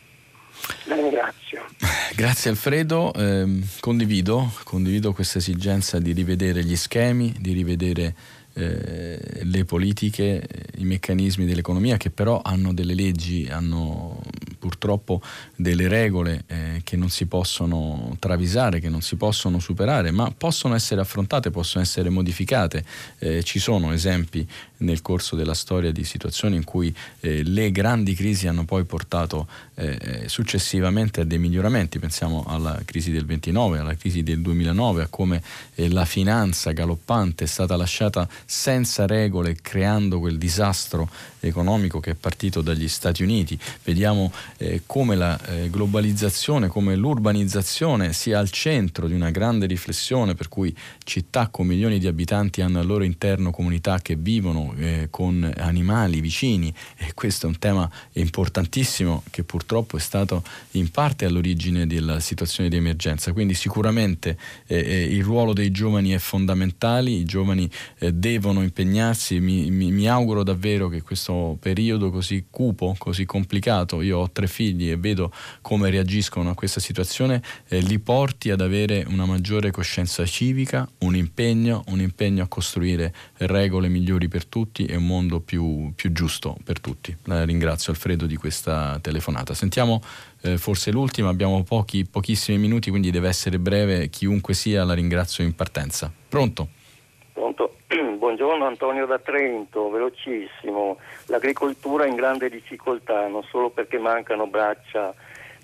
[0.85, 1.65] La ringrazio.
[2.15, 8.15] Grazie Alfredo, eh, condivido, condivido questa esigenza di rivedere gli schemi, di rivedere
[8.57, 14.21] eh, le politiche, i meccanismi dell'economia che però hanno delle leggi, hanno
[14.57, 15.21] purtroppo
[15.55, 20.73] delle regole eh, che non si possono travisare, che non si possono superare, ma possono
[20.73, 22.85] essere affrontate, possono essere modificate.
[23.19, 28.15] Eh, ci sono esempi nel corso della storia di situazioni in cui eh, le grandi
[28.15, 33.95] crisi hanno poi portato eh, successivamente a dei miglioramenti, pensiamo alla crisi del 29, alla
[33.95, 35.41] crisi del 2009, a come
[35.75, 41.09] eh, la finanza galoppante è stata lasciata senza regole creando quel disastro
[41.47, 43.57] economico che è partito dagli Stati Uniti.
[43.83, 50.33] Vediamo eh, come la eh, globalizzazione, come l'urbanizzazione sia al centro di una grande riflessione
[50.35, 55.07] per cui città con milioni di abitanti hanno al loro interno comunità che vivono eh,
[55.09, 61.25] con animali vicini e questo è un tema importantissimo che purtroppo è stato in parte
[61.25, 63.33] all'origine della situazione di emergenza.
[63.33, 67.69] Quindi sicuramente eh, eh il ruolo dei giovani è fondamentale, i giovani
[67.99, 74.01] eh, devono impegnarsi, mi, mi, mi, auguro davvero che questo periodo così cupo, così complicato,
[74.01, 75.31] io ho tre figli e vedo
[75.61, 81.15] come reagiscono a questa situazione, eh, li porti ad avere una maggiore coscienza civica, un
[81.15, 86.57] impegno, un impegno a costruire regole migliori per tutti e un mondo più, più giusto
[86.63, 87.15] per tutti.
[87.23, 89.53] La ringrazio Alfredo di questa telefonata.
[89.53, 90.01] Sentiamo
[90.41, 94.09] eh, forse l'ultima, abbiamo pochi, pochissimi minuti, quindi deve essere breve.
[94.09, 96.11] Chiunque sia, la ringrazio in partenza.
[96.29, 96.69] Pronto?
[97.33, 97.74] Pronto.
[98.45, 100.99] Buongiorno Antonio da Trento, velocissimo.
[101.29, 105.11] L'agricoltura è in grande difficoltà, non solo perché mancano braccia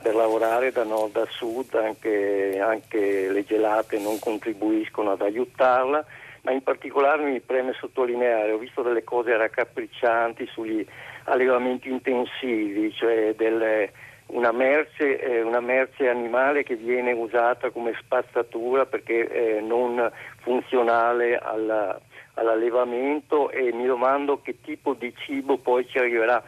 [0.01, 6.03] per lavorare da nord a sud, anche, anche le gelate non contribuiscono ad aiutarla,
[6.41, 10.83] ma in particolare mi preme sottolineare, ho visto delle cose raccapriccianti sugli
[11.25, 13.91] allevamenti intensivi, cioè delle
[14.31, 20.09] una merce, eh, una merce, animale che viene usata come spazzatura perché è non
[20.41, 21.99] funzionale alla,
[22.35, 26.43] all'allevamento e mi domando che tipo di cibo poi ci arriverà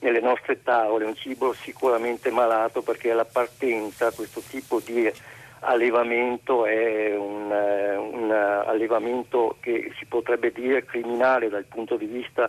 [0.00, 5.10] nelle nostre tavole, un cibo sicuramente malato perché alla partenza questo tipo di
[5.60, 12.48] allevamento è un, eh, un allevamento che si potrebbe dire criminale dal punto di vista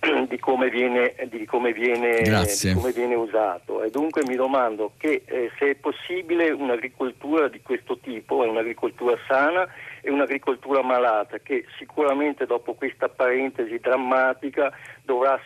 [0.28, 3.82] di come viene, di come viene, di come viene usato.
[3.82, 9.16] E dunque mi domando che, eh, se è possibile un'agricoltura di questo tipo, è un'agricoltura
[9.26, 9.68] sana
[10.00, 14.72] e un'agricoltura malata che sicuramente dopo questa parentesi drammatica
[15.04, 15.40] dovrà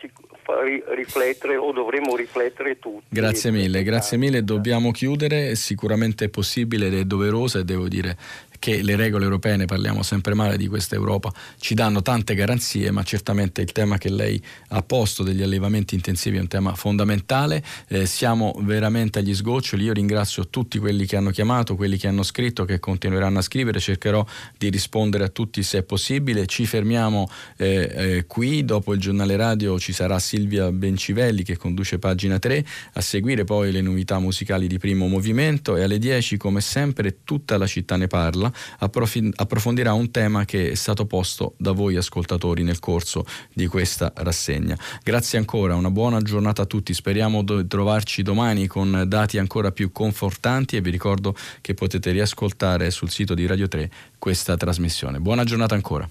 [0.95, 3.05] riflettere o dovremo riflettere tutti.
[3.09, 8.17] Grazie mille, grazie mille, dobbiamo chiudere, sicuramente è possibile ed è doveroso e devo dire
[8.63, 12.91] che le regole europee, ne parliamo sempre male di questa Europa, ci danno tante garanzie,
[12.91, 17.61] ma certamente il tema che lei ha posto degli allevamenti intensivi è un tema fondamentale.
[17.89, 19.83] Eh, siamo veramente agli sgoccioli.
[19.83, 23.81] Io ringrazio tutti quelli che hanno chiamato, quelli che hanno scritto, che continueranno a scrivere.
[23.81, 24.25] Cercherò
[24.57, 26.45] di rispondere a tutti se è possibile.
[26.45, 28.63] Ci fermiamo eh, eh, qui.
[28.63, 33.73] Dopo il giornale radio ci sarà Silvia Bencivelli che conduce pagina 3, a seguire poi
[33.73, 38.07] le novità musicali di primo movimento e alle 10 come sempre tutta la città ne
[38.07, 44.11] parla approfondirà un tema che è stato posto da voi ascoltatori nel corso di questa
[44.15, 44.77] rassegna.
[45.03, 49.91] Grazie ancora, una buona giornata a tutti, speriamo di trovarci domani con dati ancora più
[49.91, 55.19] confortanti e vi ricordo che potete riascoltare sul sito di Radio 3 questa trasmissione.
[55.19, 56.09] Buona giornata ancora.